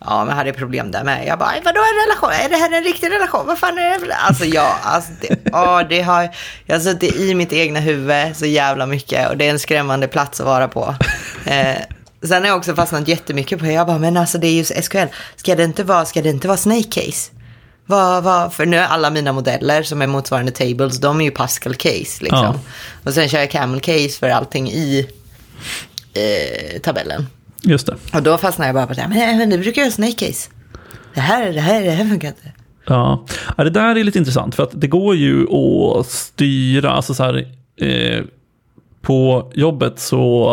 Ja, 0.00 0.18
men 0.18 0.28
jag 0.28 0.36
hade 0.36 0.52
problem 0.52 0.90
där 0.90 1.04
med. 1.04 1.26
Jag 1.26 1.38
bara, 1.38 1.50
vadå 1.64 1.80
en 1.80 2.06
relation? 2.06 2.44
Är 2.44 2.48
det 2.48 2.56
här 2.56 2.78
en 2.78 2.84
riktig 2.84 3.10
relation? 3.10 3.46
Vad 3.46 3.58
fan 3.58 3.78
är 3.78 4.06
det? 4.06 4.14
Alltså, 4.14 4.44
ja, 4.44 4.76
alltså, 4.82 5.12
det, 5.20 5.50
oh, 5.52 5.88
det 5.88 6.02
har 6.02 6.28
jag 6.66 6.74
har 6.74 6.80
suttit 6.80 7.16
i 7.16 7.34
mitt 7.34 7.52
egna 7.52 7.80
huvud 7.80 8.36
så 8.36 8.46
jävla 8.46 8.86
mycket 8.86 9.30
och 9.30 9.36
det 9.36 9.46
är 9.46 9.50
en 9.50 9.58
skrämmande 9.58 10.08
plats 10.08 10.40
att 10.40 10.46
vara 10.46 10.68
på. 10.68 10.94
Eh, 11.46 11.76
sen 12.22 12.42
har 12.42 12.48
jag 12.48 12.56
också 12.56 12.74
fastnat 12.74 13.08
jättemycket 13.08 13.58
på, 13.58 13.66
jag 13.66 13.86
bara, 13.86 13.98
men 13.98 14.16
alltså 14.16 14.38
det 14.38 14.46
är 14.46 14.52
ju 14.52 14.64
SQL. 14.64 15.06
Ska 15.36 15.54
det 15.54 15.64
inte 15.64 15.84
vara, 15.84 16.04
ska 16.04 16.22
det 16.22 16.28
inte 16.28 16.48
vara 16.48 16.58
Snake 16.58 16.90
Case? 16.90 17.30
Vad, 17.90 18.24
vad, 18.24 18.52
för 18.52 18.66
nu 18.66 18.76
är 18.76 18.86
alla 18.86 19.10
mina 19.10 19.32
modeller 19.32 19.82
som 19.82 20.02
är 20.02 20.06
motsvarande 20.06 20.52
tables, 20.52 21.00
de 21.00 21.20
är 21.20 21.24
ju 21.24 21.30
Pascal 21.30 21.74
Case 21.74 22.22
liksom. 22.24 22.28
Ja. 22.30 22.60
Och 23.04 23.12
sen 23.12 23.28
kör 23.28 23.38
jag 23.38 23.50
Camel 23.50 23.80
Case 23.80 24.08
för 24.08 24.28
allting 24.28 24.68
i 24.68 25.08
eh, 26.14 26.80
tabellen. 26.80 27.26
Just 27.62 27.86
det. 27.86 27.96
Och 28.12 28.22
då 28.22 28.38
fastnade 28.38 28.68
jag 28.68 28.74
bara 28.74 28.86
på 28.86 28.94
det. 28.94 29.06
Men, 29.08 29.38
men 29.38 29.50
du 29.50 29.58
brukar 29.58 29.82
göra 29.82 29.92
snake 29.92 30.12
case. 30.12 30.50
Det 31.14 31.20
här, 31.20 31.52
det 31.52 31.60
här, 31.60 31.82
det 31.82 31.90
här 31.90 32.08
funkar 32.08 32.28
inte. 32.28 32.52
Ja. 32.86 33.26
ja, 33.56 33.64
det 33.64 33.70
där 33.70 33.96
är 33.96 34.04
lite 34.04 34.18
intressant. 34.18 34.54
För 34.54 34.62
att 34.62 34.80
det 34.80 34.86
går 34.86 35.16
ju 35.16 35.46
att 35.52 36.06
styra, 36.06 36.90
alltså 36.90 37.14
så 37.14 37.22
här, 37.22 37.54
eh, 37.76 38.24
på 39.02 39.50
jobbet 39.54 39.98
så 39.98 40.48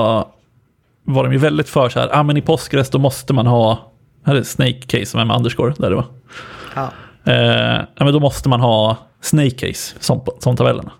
var 1.03 1.23
de 1.23 1.33
ju 1.33 1.39
väldigt 1.39 1.69
för 1.69 1.89
så 1.89 1.99
här, 1.99 2.09
ah, 2.13 2.23
men 2.23 2.37
i 2.37 2.41
Postgres 2.41 2.89
då 2.89 2.97
måste 2.97 3.33
man 3.33 3.47
ha, 3.47 3.91
här 4.25 4.35
är 4.35 4.43
Snake 4.43 4.81
Case 4.81 5.05
som 5.05 5.19
är 5.19 5.25
med 5.25 5.37
underscore, 5.37 5.73
där 5.77 5.89
det 5.89 5.95
var. 5.95 6.05
Ja. 6.75 6.91
Eh, 7.25 7.81
men 7.99 8.13
då 8.13 8.19
måste 8.19 8.49
man 8.49 8.59
ha 8.59 8.97
Snake 9.21 9.49
Case 9.49 9.95
som, 9.99 10.21
som 10.39 10.55
tabellerna. 10.55 10.91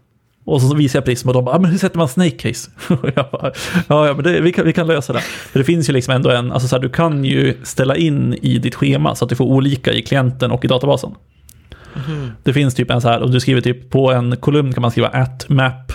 Och 0.46 0.62
så 0.62 0.76
visar 0.76 1.00
jag 1.00 1.06
Prism 1.06 1.28
och 1.28 1.34
de 1.34 1.46
bara, 1.46 1.56
ah, 1.56 1.60
men 1.60 1.72
hur 1.72 1.78
sätter 1.78 1.98
man 1.98 2.08
snake 2.08 2.30
case? 2.32 2.72
Och 2.90 3.10
jag 3.16 3.26
bara, 3.32 3.52
ja, 3.88 4.08
ja, 4.08 4.14
men 4.14 4.24
det, 4.24 4.42
vi, 4.42 4.52
kan, 4.52 4.66
vi 4.66 4.74
kan 4.74 4.88
lösa 4.88 5.14
det. 5.14 5.20
För 5.20 5.60
det 5.60 5.66
finns 5.66 5.90
ju 5.90 5.94
liksom 5.94 6.14
ändå 6.14 6.30
en, 6.30 6.52
alltså 6.52 6.68
så 6.68 6.76
här, 6.76 6.82
du 6.82 6.90
kan 6.90 7.26
ju 7.26 7.58
ställa 7.64 7.96
in 7.96 8.34
i 8.42 8.58
ditt 8.58 8.76
schema 8.76 9.16
så 9.16 9.26
att 9.26 9.30
du 9.30 9.36
får 9.36 9.46
olika 9.46 9.94
i 9.94 10.02
klienten 10.02 10.52
och 10.52 10.66
i 10.66 10.68
databasen. 10.68 11.16
Mm. 12.08 12.32
Det 12.44 12.54
finns 12.54 12.76
typ 12.76 12.92
en 12.92 13.02
så 13.02 13.08
här, 13.08 13.22
och 13.22 13.32
du 13.32 13.40
skriver 13.40 13.62
typ 13.62 13.90
på 13.90 14.12
en 14.12 14.38
kolumn 14.38 14.74
kan 14.74 14.82
man 14.82 14.92
skriva 14.92 15.08
at 15.08 15.50
map 15.50 15.94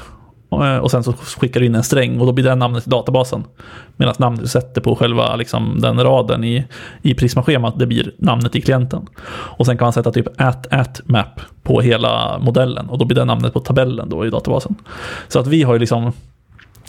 Eh, 0.53 0.77
och 0.77 0.91
sen 0.91 1.05
så 1.05 1.13
skickar 1.13 1.61
du 1.61 1.67
in 1.67 1.75
en 1.75 1.83
sträng 1.83 2.21
och 2.21 2.27
då 2.27 2.33
blir 2.33 2.45
det 2.45 2.55
namnet 2.55 2.87
i 2.87 2.91
databasen. 2.91 3.45
Medan 3.97 4.15
namnet 4.19 4.41
du 4.41 4.49
sätter 4.49 4.81
på 4.81 4.97
själva 4.97 5.37
liksom, 5.37 5.81
den 5.81 6.03
raden 6.03 6.45
i, 6.45 6.65
i 7.03 7.15
Prisma-schemat, 7.15 7.79
det 7.79 7.87
blir 7.87 8.13
namnet 8.19 8.57
i 8.57 8.61
klienten. 8.61 9.07
Och 9.31 9.67
sen 9.67 9.79
kan 9.79 9.85
man 9.85 9.93
sätta 9.93 10.13
typ 10.13 10.41
at, 10.41 10.67
at 10.71 11.01
map 11.05 11.41
på 11.63 11.81
hela 11.81 12.39
modellen 12.39 12.89
och 12.89 12.99
då 12.99 13.05
blir 13.05 13.17
det 13.17 13.25
namnet 13.25 13.53
på 13.53 13.61
tabellen 13.61 14.09
då 14.09 14.27
i 14.27 14.31
databasen. 14.31 14.75
Så 15.29 15.39
att 15.39 15.47
vi 15.47 15.63
har 15.63 15.73
ju 15.73 15.79
liksom 15.79 16.13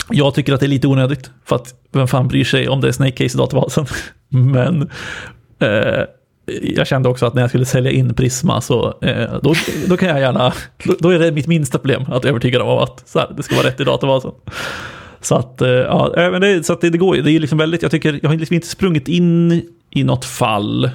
jag 0.10 0.34
tycker 0.34 0.54
att 0.54 0.60
det 0.60 0.66
är 0.66 0.68
lite 0.68 0.88
onödigt, 0.88 1.32
för 1.46 1.56
att 1.56 1.76
vem 1.92 2.08
fan 2.08 2.28
bryr 2.28 2.44
sig 2.44 2.70
om 2.70 2.82
det 2.82 2.88
är 2.88 2.92
Snake 2.92 3.12
Case 3.12 3.38
i 3.38 3.42
databasen? 3.42 3.86
Men 4.30 4.90
eh, 5.60 6.04
jag 6.46 6.88
kände 6.88 7.10
också 7.10 7.26
att 7.26 7.34
när 7.34 7.42
jag 7.42 7.50
skulle 7.50 7.66
sälja 7.66 7.92
in 7.92 8.14
Prisma 8.14 8.62
så 8.62 8.98
eh, 9.02 9.40
då, 9.44 9.54
då 9.88 9.98
kan 9.98 10.10
jag 10.10 10.20
gärna, 10.20 10.54
då 11.00 11.10
är 11.10 11.20
det 11.20 11.32
mitt 11.32 11.48
minsta 11.48 11.78
problem 11.78 12.06
att 12.08 12.26
övertyga 12.26 12.60
dem 12.60 12.68
om 12.68 12.78
att 12.78 13.10
så 13.10 13.20
här, 13.20 13.34
det 13.38 13.44
ska 13.44 13.56
vara 13.56 13.68
rätt 13.68 13.80
i 13.80 13.84
databasen. 13.84 14.32
Så 15.22 15.36
att, 15.36 15.62
eh, 15.62 15.70
ja, 15.70 16.14
eh, 16.18 16.32
men 16.32 16.42
det, 16.42 16.66
så 16.66 16.74
att 16.74 16.82
det, 16.82 16.90
det 16.90 16.98
går 16.98 17.16
det 17.16 17.32
är 17.32 17.40
liksom 17.40 17.58
väldigt, 17.58 17.82
jag 17.82 17.92
tycker, 17.92 18.20
jag 18.22 18.30
har 18.30 18.38
liksom 18.38 18.54
inte 18.54 18.68
sprungit 18.68 19.08
in 19.08 19.62
i 19.90 20.04
något 20.04 20.26
fall 20.26 20.90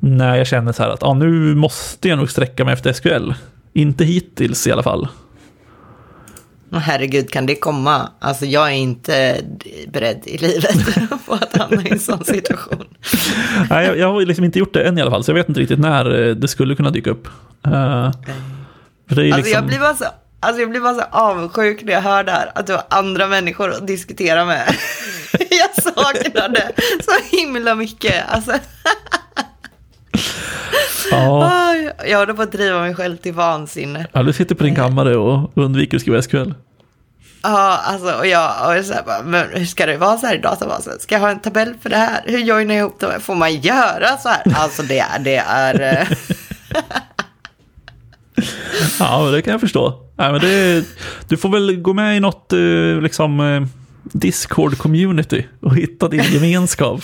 när 0.00 0.36
jag 0.36 0.46
känner 0.46 0.72
så 0.72 0.82
här 0.82 0.90
att 0.90 1.02
ah, 1.02 1.14
nu 1.14 1.54
måste 1.54 2.08
jag 2.08 2.18
nog 2.18 2.30
sträcka 2.30 2.64
mig 2.64 2.74
efter 2.74 2.92
SQL. 2.92 3.32
Inte 3.72 4.04
hittills 4.04 4.66
i 4.66 4.72
alla 4.72 4.82
fall. 4.82 5.08
Herregud, 6.72 7.30
kan 7.30 7.46
det 7.46 7.54
komma? 7.54 8.08
Alltså 8.18 8.46
jag 8.46 8.66
är 8.66 8.74
inte 8.74 9.36
beredd 9.88 10.22
i 10.24 10.38
livet 10.38 10.76
på 11.26 11.32
att 11.34 11.56
hamna 11.56 11.82
i 11.82 11.90
en 11.90 11.98
sån 11.98 12.24
situation. 12.24 12.84
Nej, 13.70 13.86
jag, 13.86 13.98
jag 13.98 14.12
har 14.12 14.20
liksom 14.20 14.44
inte 14.44 14.58
gjort 14.58 14.74
det 14.74 14.82
än 14.82 14.98
i 14.98 15.02
alla 15.02 15.10
fall, 15.10 15.24
så 15.24 15.30
jag 15.30 15.34
vet 15.34 15.48
inte 15.48 15.60
riktigt 15.60 15.78
när 15.78 16.28
eh, 16.28 16.34
det 16.34 16.48
skulle 16.48 16.76
kunna 16.76 16.90
dyka 16.90 17.10
upp. 17.10 17.28
Uh, 17.66 17.74
alltså, 17.74 19.20
liksom... 19.20 19.52
jag 19.52 19.66
blir 19.66 19.78
bara 19.78 19.94
så, 19.94 20.04
alltså 20.40 20.60
jag 20.60 20.70
blir 20.70 20.80
bara 20.80 20.94
så 20.94 21.04
avundsjuk 21.10 21.82
när 21.82 21.92
jag 21.92 22.00
hör 22.00 22.24
det 22.24 22.32
här, 22.32 22.52
att 22.54 22.66
du 22.66 22.72
har 22.72 22.82
andra 22.90 23.26
människor 23.26 23.70
att 23.70 23.86
diskutera 23.86 24.44
med. 24.44 24.68
jag 25.32 25.82
saknar 25.82 26.48
det 26.48 26.72
så 27.04 27.36
himla 27.36 27.74
mycket. 27.74 28.24
Alltså. 28.28 28.52
Ja. 31.10 31.52
Jag 32.08 32.18
håller 32.18 32.34
på 32.34 32.42
att 32.42 32.52
driva 32.52 32.80
mig 32.80 32.94
själv 32.94 33.16
till 33.16 33.32
vansinne. 33.32 34.06
Ja, 34.12 34.22
du 34.22 34.32
sitter 34.32 34.54
på 34.54 34.64
din 34.64 34.74
kammare 34.74 35.16
och 35.16 35.50
undviker 35.54 35.96
att 35.96 36.00
skriva 36.02 36.22
SQL. 36.22 36.52
Ja, 37.42 37.80
alltså 37.84 38.12
och 38.18 38.26
jag, 38.26 38.50
och 38.78 38.84
så 38.84 38.92
här 38.94 39.02
bara, 39.06 39.22
men 39.22 39.46
hur 39.54 39.64
ska 39.64 39.86
det 39.86 39.96
vara 39.96 40.16
så 40.18 40.26
här 40.26 40.34
i 40.34 40.38
databasen? 40.38 40.98
Ska 41.00 41.14
jag 41.14 41.20
ha 41.20 41.30
en 41.30 41.38
tabell 41.40 41.74
för 41.82 41.90
det 41.90 41.96
här? 41.96 42.20
Hur 42.26 42.38
joinar 42.38 42.74
jag 42.74 42.80
ihop 42.80 43.00
det? 43.00 43.20
Får 43.20 43.34
man 43.34 43.54
göra 43.60 44.16
så 44.16 44.28
här? 44.28 44.42
Alltså 44.54 44.82
det, 44.82 44.98
är- 44.98 45.18
det 45.18 45.36
är... 45.36 45.80
eh, 46.00 46.08
Ja, 48.98 49.22
men 49.24 49.32
det 49.32 49.42
kan 49.42 49.50
jag 49.52 49.60
förstå. 49.60 50.02
Nej, 50.16 50.32
men 50.32 50.40
det, 50.40 50.84
du 51.28 51.36
får 51.36 51.48
väl 51.48 51.76
gå 51.76 51.92
med 51.94 52.16
i 52.16 52.20
något 52.20 52.52
eh, 52.52 53.00
liksom, 53.02 53.40
eh, 53.40 53.62
Discord-community 54.12 55.44
och 55.60 55.76
hitta 55.76 56.08
din 56.08 56.22
gemenskap. 56.32 57.00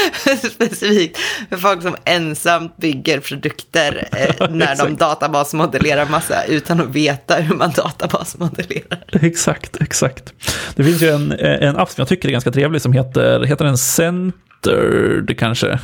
specifikt 0.50 1.18
för 1.50 1.56
folk 1.56 1.82
som 1.82 1.96
ensamt 2.04 2.76
bygger 2.76 3.20
produkter 3.20 4.08
eh, 4.12 4.50
när 4.50 4.76
de 4.76 4.96
databasmodellerar 4.96 6.06
massa 6.06 6.44
utan 6.44 6.80
att 6.80 6.88
veta 6.88 7.34
hur 7.34 7.54
man 7.54 7.70
databasmodellerar. 7.70 9.04
exakt, 9.12 9.76
exakt. 9.80 10.34
Det 10.74 10.84
finns 10.84 11.02
ju 11.02 11.08
en, 11.08 11.32
eh, 11.32 11.68
en 11.68 11.76
app 11.76 11.90
som 11.90 12.00
jag 12.00 12.08
tycker 12.08 12.28
är 12.28 12.32
ganska 12.32 12.50
trevlig 12.50 12.82
som 12.82 12.92
heter, 12.92 13.44
heter 13.44 13.64
den 13.64 13.78
Centered 13.78 15.38
kanske? 15.38 15.78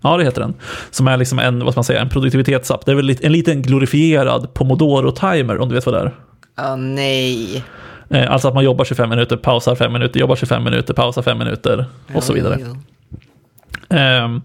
Ja, 0.00 0.16
det 0.16 0.24
heter 0.24 0.40
den. 0.40 0.54
Som 0.90 1.08
är 1.08 1.16
liksom 1.16 1.38
en, 1.38 1.64
vad 1.64 1.72
ska 1.72 1.78
man 1.78 1.84
säga, 1.84 2.00
en 2.00 2.08
produktivitetsapp. 2.08 2.86
Det 2.86 2.92
är 2.92 2.96
väl 2.96 3.16
en 3.20 3.32
liten 3.32 3.62
glorifierad 3.62 4.54
Pomodoro-timer 4.54 5.58
om 5.58 5.68
du 5.68 5.74
vet 5.74 5.86
vad 5.86 5.94
det 5.94 6.00
är. 6.00 6.14
Åh 6.58 6.76
nej. 6.76 7.64
Eh, 8.10 8.30
Alltså 8.32 8.48
att 8.48 8.54
man 8.54 8.64
jobbar 8.64 8.84
25 8.84 9.10
minuter, 9.10 9.36
pausar 9.36 9.74
5 9.74 9.92
minuter, 9.92 10.20
jobbar 10.20 10.36
25 10.36 10.64
minuter, 10.64 10.94
pausar 10.94 11.22
5 11.22 11.38
minuter 11.38 11.84
och 12.14 12.22
så 12.22 12.32
Jo, 12.32 12.34
vidare. 12.34 12.58
jo, 12.60 12.76
Ehm, 13.88 14.42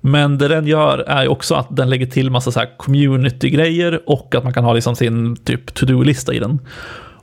Men 0.00 0.38
det 0.38 0.48
den 0.48 0.66
gör 0.66 0.98
är 0.98 1.28
också 1.28 1.54
att 1.54 1.66
den 1.76 1.90
lägger 1.90 2.06
till 2.06 2.30
massa 2.30 2.50
så 2.50 2.60
här 2.60 2.68
community-grejer 2.76 4.00
och 4.06 4.34
att 4.34 4.44
man 4.44 4.52
kan 4.52 4.64
ha 4.64 4.72
liksom 4.72 4.96
sin 4.96 5.36
typ 5.36 5.74
to-do-lista 5.74 6.34
i 6.34 6.38
den. 6.38 6.58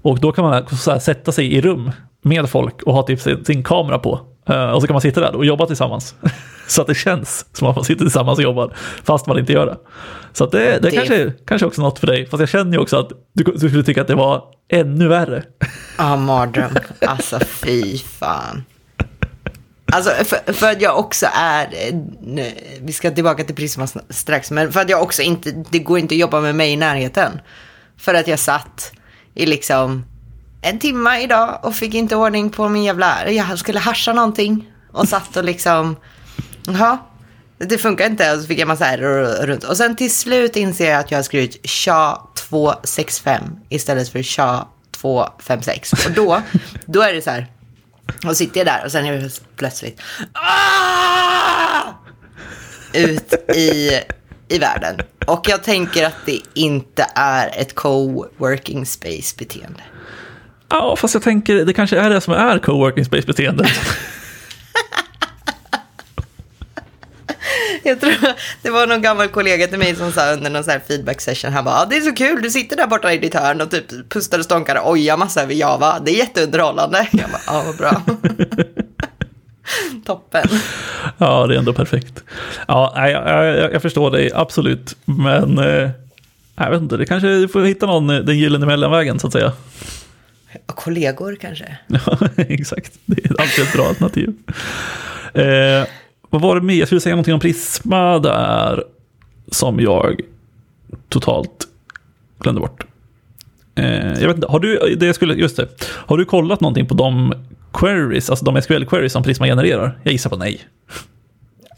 Och 0.02 0.19
då 0.19 0.32
kan 0.32 0.43
man 0.45 0.67
så 0.67 1.00
sätta 1.00 1.32
sig 1.32 1.54
i 1.54 1.62
rum 1.62 1.91
med 2.21 2.50
folk 2.50 2.82
och 2.84 2.93
ha 2.93 3.04
typ 3.04 3.19
sin, 3.19 3.45
sin 3.45 3.63
kamera 3.63 4.00
på. 4.00 4.19
Eh, 4.52 4.72
Och 4.72 4.82
så 4.82 4.88
kan 4.88 4.94
man 4.94 5.02
sitta 5.02 5.22
där 5.22 5.36
och 5.36 5.46
jobba 5.46 5.66
tillsammans. 5.66 6.16
Så 6.68 6.82
att 6.82 6.88
det 6.88 6.96
känns 6.96 7.46
som 7.54 7.68
att 7.68 7.76
man 7.76 7.86
sitter 7.86 8.06
tillsammans 8.06 8.38
och 8.40 8.44
jobbar, 8.44 8.74
fast 9.04 9.28
man 9.28 9.40
inte 9.40 9.54
gör 9.54 9.66
det. 9.66 9.78
Så 10.34 10.46
det, 10.46 10.60
det, 10.60 10.80
Det- 10.80 10.92
kanske, 10.92 11.34
kanske 11.48 11.68
också 11.68 11.82
är 11.82 11.84
något 11.84 12.00
för 12.00 12.08
dig. 12.08 12.26
Fast 12.30 12.40
jag 12.40 12.50
känner 12.50 12.72
ju 12.72 12.78
också 12.80 12.98
att 13.00 13.10
du, 13.34 13.44
du 13.44 13.58
skulle 13.70 13.84
tycka 13.84 14.02
att 14.02 14.08
det 14.08 14.16
var 14.16 14.44
ännu 14.72 15.08
värre. 15.08 15.44
Ja, 15.98 16.16
mardröm. 16.16 16.72
Alltså 17.08 17.40
fy 17.40 17.98
fan. 17.98 18.64
Alltså 19.94 20.12
för, 20.26 20.54
för 20.54 20.72
att 20.72 20.82
jag 20.82 21.00
också 21.00 21.26
är, 21.34 21.68
nu- 22.22 22.52
vi 22.82 22.92
ska 22.94 23.12
tillbaka 23.12 23.44
till 23.44 23.56
Prisma 23.56 23.88
strax, 24.10 24.52
men 24.52 24.72
för 24.72 24.80
att 24.80 24.90
jag 24.90 25.02
också 25.02 25.22
inte, 25.22 25.64
det 25.70 25.80
går 25.80 26.00
inte 26.00 26.16
att 26.16 26.20
jobba 26.20 26.42
med 26.42 26.56
mig 26.56 26.72
i 26.72 26.78
närheten. 26.78 27.32
För 27.98 28.14
att 28.14 28.28
jag 28.28 28.40
satt 28.40 28.92
i 29.34 29.46
liksom 29.46 30.06
en 30.62 30.80
timme 30.80 31.21
idag 31.21 31.60
och 31.63 31.76
fick 31.76 31.93
inte 31.93 32.15
ordning 32.15 32.50
på 32.50 32.69
min 32.69 32.84
jävla, 32.84 33.32
jag 33.32 33.60
skulle 33.60 33.80
hascha 33.80 34.13
någonting 34.13 34.71
och 34.91 35.08
satt 35.08 35.38
och 35.38 35.43
liksom, 35.43 35.95
jaha, 36.65 36.97
det 37.58 37.78
funkar 37.78 38.06
inte. 38.06 38.34
Och 38.34 38.41
så 38.41 38.47
fick 38.47 38.60
jag 38.60 38.67
massa 38.67 38.86
error 38.86 39.45
runt. 39.45 39.63
Och 39.63 39.78
sen 39.78 39.95
till 39.95 40.12
slut 40.12 40.56
inser 40.56 40.89
jag 40.91 41.00
att 41.00 41.12
jag 41.12 41.17
har 41.17 41.24
skrivit 41.24 41.65
SHA-265 41.65 43.39
istället 43.69 44.10
för 44.10 44.19
SHA-256. 44.19 46.06
Och 46.06 46.12
då, 46.12 46.41
då 46.86 47.02
är 47.02 47.13
det 47.13 47.21
så 47.21 47.30
här. 47.30 47.47
Och 48.26 48.38
sitter 48.38 48.60
jag 48.60 48.67
där 48.67 48.86
och 48.86 48.91
sen 48.91 49.06
är 49.06 49.13
det 49.13 49.41
plötsligt 49.56 50.02
Aah! 50.34 51.93
ut 52.93 53.34
i, 53.56 54.00
i 54.47 54.60
världen. 54.60 54.95
Och 55.26 55.50
jag 55.50 55.63
tänker 55.63 56.06
att 56.06 56.26
det 56.26 56.39
inte 56.54 57.06
är 57.15 57.62
ett 57.62 57.76
co-working 57.76 58.86
space 58.86 59.36
beteende. 59.38 59.84
Ja, 60.72 60.96
fast 60.96 61.14
jag 61.14 61.24
tänker 61.24 61.66
det 61.66 61.74
kanske 61.74 62.00
är 62.00 62.10
det 62.10 62.22
som 62.22 62.34
är 62.34 62.60
coworking 62.60 63.06
space-beteendet. 63.06 63.68
Jag 67.84 68.00
tror 68.00 68.14
det 68.62 68.70
var 68.70 68.88
någon 68.88 69.02
gammal 69.02 69.28
kollega 69.28 69.68
till 69.68 69.80
mig 69.80 69.96
som 69.96 70.12
sa 70.12 70.32
under 70.32 70.50
någon 70.50 70.64
så 70.64 70.72
här 70.72 70.82
feedback 70.88 71.22
session. 71.22 71.54
Han 71.54 71.66
bara, 71.66 71.76
ah, 71.76 71.86
det 71.86 71.98
är 71.98 72.02
så 72.02 72.14
kul, 72.14 72.42
du 72.42 72.50
sitter 72.50 72.76
där 72.76 72.88
borta 72.88 73.14
i 73.14 73.18
ditt 73.18 73.34
hörn 73.34 73.62
och 73.62 73.72
typ 73.72 74.10
pustar 74.10 74.40
och 74.40 74.46
stånkar 74.46 74.76
och 74.76 74.92
ojar 74.92 75.18
massa 75.18 75.42
över 75.42 75.54
Java. 75.54 76.00
Det 76.00 76.12
är 76.12 76.16
jätteunderhållande. 76.16 77.08
Jag 77.12 77.30
bara, 77.30 77.42
ja 77.48 77.64
vad 77.66 77.78
bra. 77.78 78.02
Toppen. 80.06 80.48
Ja, 81.18 81.48
det 81.48 81.56
är 81.56 81.60
ändå 81.60 81.74
perfekt. 81.74 82.24
Ja, 82.68 83.10
jag, 83.10 83.30
jag, 83.58 83.74
jag 83.74 83.82
förstår 83.82 84.12
dig 84.12 84.32
absolut, 84.34 84.96
men 85.06 85.58
eh, 85.58 85.90
jag 86.56 86.72
vet 86.72 86.82
inte, 86.82 86.98
det 86.98 87.06
kanske 87.06 87.48
får 87.48 87.62
hitta 87.62 87.86
någon, 87.86 88.10
eh, 88.10 88.20
den 88.20 88.38
gyllene 88.38 88.66
mellanvägen 88.66 89.20
så 89.20 89.28
att 89.28 89.34
säga. 89.34 89.52
Och 90.66 90.76
kollegor 90.76 91.36
kanske. 91.42 91.78
Ja, 91.88 92.18
exakt. 92.38 93.00
Det 93.06 93.26
är 93.26 93.42
alltid 93.42 93.64
ett 93.64 93.74
bra 93.74 93.88
alternativ. 93.88 94.34
Eh, 95.34 95.88
vad 96.30 96.42
var 96.42 96.56
det 96.56 96.62
mer? 96.62 96.76
Jag 96.76 96.88
skulle 96.88 97.02
säga 97.02 97.16
någonting 97.16 97.34
om 97.34 97.40
Prisma 97.40 98.20
där 98.20 98.84
som 99.52 99.80
jag 99.80 100.22
totalt 101.10 101.68
glömde 102.40 102.62
bort. 102.62 102.86
Eh, 103.76 104.20
jag 104.22 104.28
vet 104.28 104.36
inte, 104.36 104.48
har 104.48 104.60
du, 104.60 104.96
det 105.00 105.14
skulle, 105.14 105.34
just 105.34 105.58
det, 105.58 105.68
har 105.86 106.18
du 106.18 106.26
kollat 106.26 106.62
någonting 106.62 106.86
på 106.88 106.94
de 106.94 107.34
queries, 107.74 108.30
alltså 108.30 108.46
de 108.46 108.58
SQL-queries 108.58 109.08
som 109.10 109.24
Prisma 109.24 109.46
genererar? 109.46 110.00
Jag 110.04 110.12
gissar 110.12 110.30
på 110.30 110.38
nej. 110.38 110.62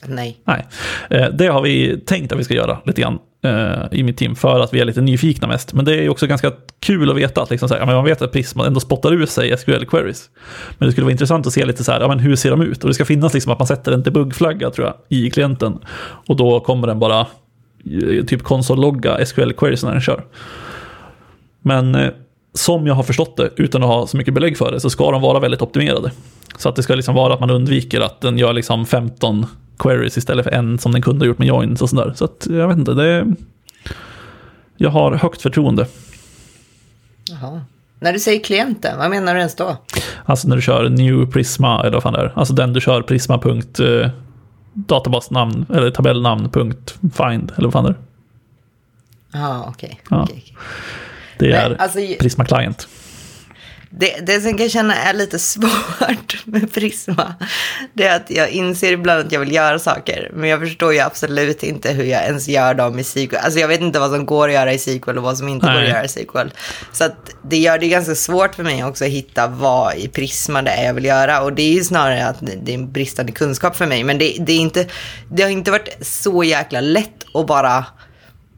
Nej. 0.05 0.38
Nej, 0.45 0.67
Eh, 1.09 1.29
det 1.29 1.47
har 1.47 1.62
vi 1.62 1.99
tänkt 2.05 2.31
att 2.31 2.39
vi 2.39 2.43
ska 2.43 2.53
göra 2.53 2.79
lite 2.86 3.01
grann 3.01 3.19
Eh, 3.45 3.84
i 3.91 4.03
mitt 4.03 4.17
team 4.17 4.36
för 4.36 4.60
att 4.60 4.73
vi 4.73 4.79
är 4.79 4.86
lite 4.86 5.01
nyfikna 5.01 5.47
mest. 5.47 5.73
Men 5.73 5.86
det 5.86 5.93
är 5.93 6.01
ju 6.01 6.10
också 6.10 6.27
ganska 6.27 6.51
kul 6.79 7.10
att 7.10 7.15
veta 7.15 7.41
att 7.41 7.49
liksom 7.49 7.69
så 7.69 7.75
här, 7.75 7.82
ja, 7.82 7.86
men 7.86 7.95
man 7.95 8.06
vet 8.06 8.21
att 8.21 8.32
Prisma 8.32 8.67
ändå 8.67 8.79
spottar 8.79 9.13
ur 9.13 9.25
sig 9.25 9.56
SQL-queries. 9.56 10.29
Men 10.77 10.88
det 10.88 10.91
skulle 10.91 11.06
vara 11.06 11.12
intressant 11.12 11.47
att 11.47 11.53
se 11.53 11.65
lite 11.65 11.84
så 11.84 11.91
här, 11.91 12.01
ja, 12.01 12.08
men 12.08 12.19
hur 12.19 12.36
ser 12.36 12.51
de 12.51 12.62
ut? 12.62 12.84
Och 12.84 12.88
det 12.88 12.93
ska 12.93 13.06
finnas 13.06 13.34
liksom 13.34 13.51
att 13.51 13.60
man 13.60 13.67
sätter 13.67 13.91
en 13.91 14.03
debug-flagga 14.03 14.69
tror 14.69 14.88
jag 14.88 14.95
i 15.10 15.29
klienten. 15.29 15.79
Och 16.27 16.36
då 16.36 16.60
kommer 16.60 16.88
den 16.88 16.99
bara 16.99 17.19
eh, 17.19 18.25
typ 18.25 18.43
konsol-logga 18.43 19.17
SQL-queries 19.17 19.86
när 19.86 19.91
den 19.91 20.01
kör. 20.01 20.25
Men 21.62 21.95
eh, 21.95 22.10
som 22.53 22.88
jag 22.88 22.93
har 22.93 23.03
förstått 23.03 23.38
det, 23.38 23.49
utan 23.56 23.84
att 23.84 23.89
ha 23.89 24.08
så 24.08 24.17
mycket 24.17 24.34
belägg 24.34 24.58
för 24.58 24.71
det, 24.71 24.79
så 24.79 24.89
ska 24.89 25.12
de 25.12 25.21
vara 25.21 25.39
väldigt 25.39 25.62
optimerade. 25.62 26.12
Så 26.58 26.69
att 26.69 26.75
det 26.75 26.84
ska 26.84 26.95
liksom 26.95 27.15
vara 27.15 27.34
att 27.34 27.39
man 27.39 27.49
undviker 27.49 28.01
att 28.01 28.21
den 28.21 28.38
gör 28.38 28.53
liksom 28.53 28.86
15 28.86 29.45
queries 29.79 30.17
istället 30.17 30.43
för 30.43 30.51
en 30.51 30.79
som 30.79 30.91
den 30.91 31.01
kunde 31.01 31.25
ha 31.25 31.27
gjort 31.27 31.38
med 31.38 31.47
joins 31.47 31.81
och 31.81 31.89
sådär. 31.89 32.13
Så 32.15 32.25
att 32.25 32.47
jag 32.49 32.67
vet 32.67 32.77
inte, 32.77 32.93
det... 32.93 33.36
Jag 34.77 34.89
har 34.89 35.12
högt 35.12 35.41
förtroende. 35.41 35.88
Jaha. 37.29 37.62
När 37.99 38.13
du 38.13 38.19
säger 38.19 38.43
klienten, 38.43 38.97
vad 38.97 39.09
menar 39.09 39.33
du 39.33 39.39
ens 39.39 39.55
då? 39.55 39.77
Alltså 40.25 40.47
när 40.47 40.55
du 40.55 40.62
kör 40.62 40.89
new 40.89 41.31
Prisma, 41.31 41.81
eller 41.81 41.91
vad 41.93 42.03
fan 42.03 42.13
det 42.13 42.19
är. 42.19 42.33
Alltså 42.36 42.53
den 42.53 42.73
du 42.73 42.81
kör 42.81 43.01
Prisma. 43.01 43.38
punkt, 43.38 43.79
eh, 43.79 44.09
databasnamn, 44.73 45.65
eller 45.69 45.91
tabellnamn. 45.91 46.49
punkt 46.49 46.95
find, 47.01 47.51
eller 47.57 47.67
vad 47.67 47.73
fan 47.73 47.83
det 47.83 47.89
är. 47.89 47.95
Ja, 49.33 49.65
okej. 49.69 49.99
Ja. 50.09 50.23
okej, 50.23 50.43
okej. 50.45 50.57
Det 51.39 51.45
Nej, 51.47 51.55
är 51.55 51.75
alltså, 51.81 51.99
Prisma 52.19 52.45
Client. 52.45 52.88
Det, 53.97 54.25
det 54.25 54.41
som 54.41 54.58
kan 54.58 54.69
känna 54.69 54.95
är 54.95 55.13
lite 55.13 55.39
svårt 55.53 56.45
med 56.45 56.73
Prisma, 56.73 57.34
det 57.93 58.08
är 58.08 58.15
att 58.15 58.29
jag 58.29 58.49
inser 58.49 58.91
ibland 58.91 59.25
att 59.25 59.32
jag 59.32 59.39
vill 59.39 59.51
göra 59.51 59.79
saker, 59.79 60.32
men 60.34 60.49
jag 60.49 60.60
förstår 60.60 60.93
ju 60.93 60.99
absolut 60.99 61.63
inte 61.63 61.91
hur 61.91 62.03
jag 62.03 62.23
ens 62.23 62.47
gör 62.47 62.73
dem 62.73 62.99
i 62.99 63.03
SQL. 63.03 63.36
Alltså 63.36 63.60
jag 63.60 63.67
vet 63.67 63.82
inte 63.82 63.99
vad 63.99 64.12
som 64.12 64.25
går 64.25 64.47
att 64.47 64.53
göra 64.53 64.73
i 64.73 64.79
SQL 64.79 65.17
och 65.17 65.23
vad 65.23 65.38
som 65.38 65.47
inte 65.47 65.65
går 65.65 65.73
Nej. 65.73 65.84
att 65.84 65.89
göra 65.89 66.06
i 66.06 66.08
SQL. 66.08 66.49
Så 66.91 67.03
att 67.03 67.36
det 67.41 67.58
gör 67.58 67.77
det 67.77 67.88
ganska 67.88 68.15
svårt 68.15 68.56
för 68.56 68.63
mig 68.63 68.84
också 68.84 69.06
att 69.06 69.12
hitta 69.12 69.47
vad 69.47 69.95
i 69.95 70.08
Prisma 70.08 70.62
det 70.62 70.71
är 70.71 70.86
jag 70.86 70.93
vill 70.93 71.06
göra. 71.06 71.41
Och 71.41 71.53
det 71.53 71.63
är 71.63 71.73
ju 71.73 71.84
snarare 71.84 72.25
att 72.25 72.38
det 72.62 72.71
är 72.71 72.75
en 72.75 72.91
bristande 72.91 73.32
kunskap 73.32 73.75
för 73.75 73.86
mig. 73.86 74.03
Men 74.03 74.17
det, 74.17 74.38
det, 74.39 74.53
är 74.53 74.60
inte, 74.60 74.88
det 75.29 75.43
har 75.43 75.49
inte 75.49 75.71
varit 75.71 75.97
så 76.01 76.43
jäkla 76.43 76.82
lätt 76.82 77.25
att 77.34 77.47
bara 77.47 77.86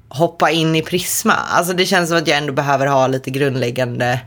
hoppa 0.09 0.51
in 0.51 0.75
i 0.75 0.81
Prisma. 0.81 1.33
Alltså 1.33 1.73
det 1.73 1.85
känns 1.85 2.09
som 2.09 2.17
att 2.17 2.27
jag 2.27 2.37
ändå 2.37 2.53
behöver 2.53 2.87
ha 2.87 3.07
lite 3.07 3.29
grundläggande 3.29 4.19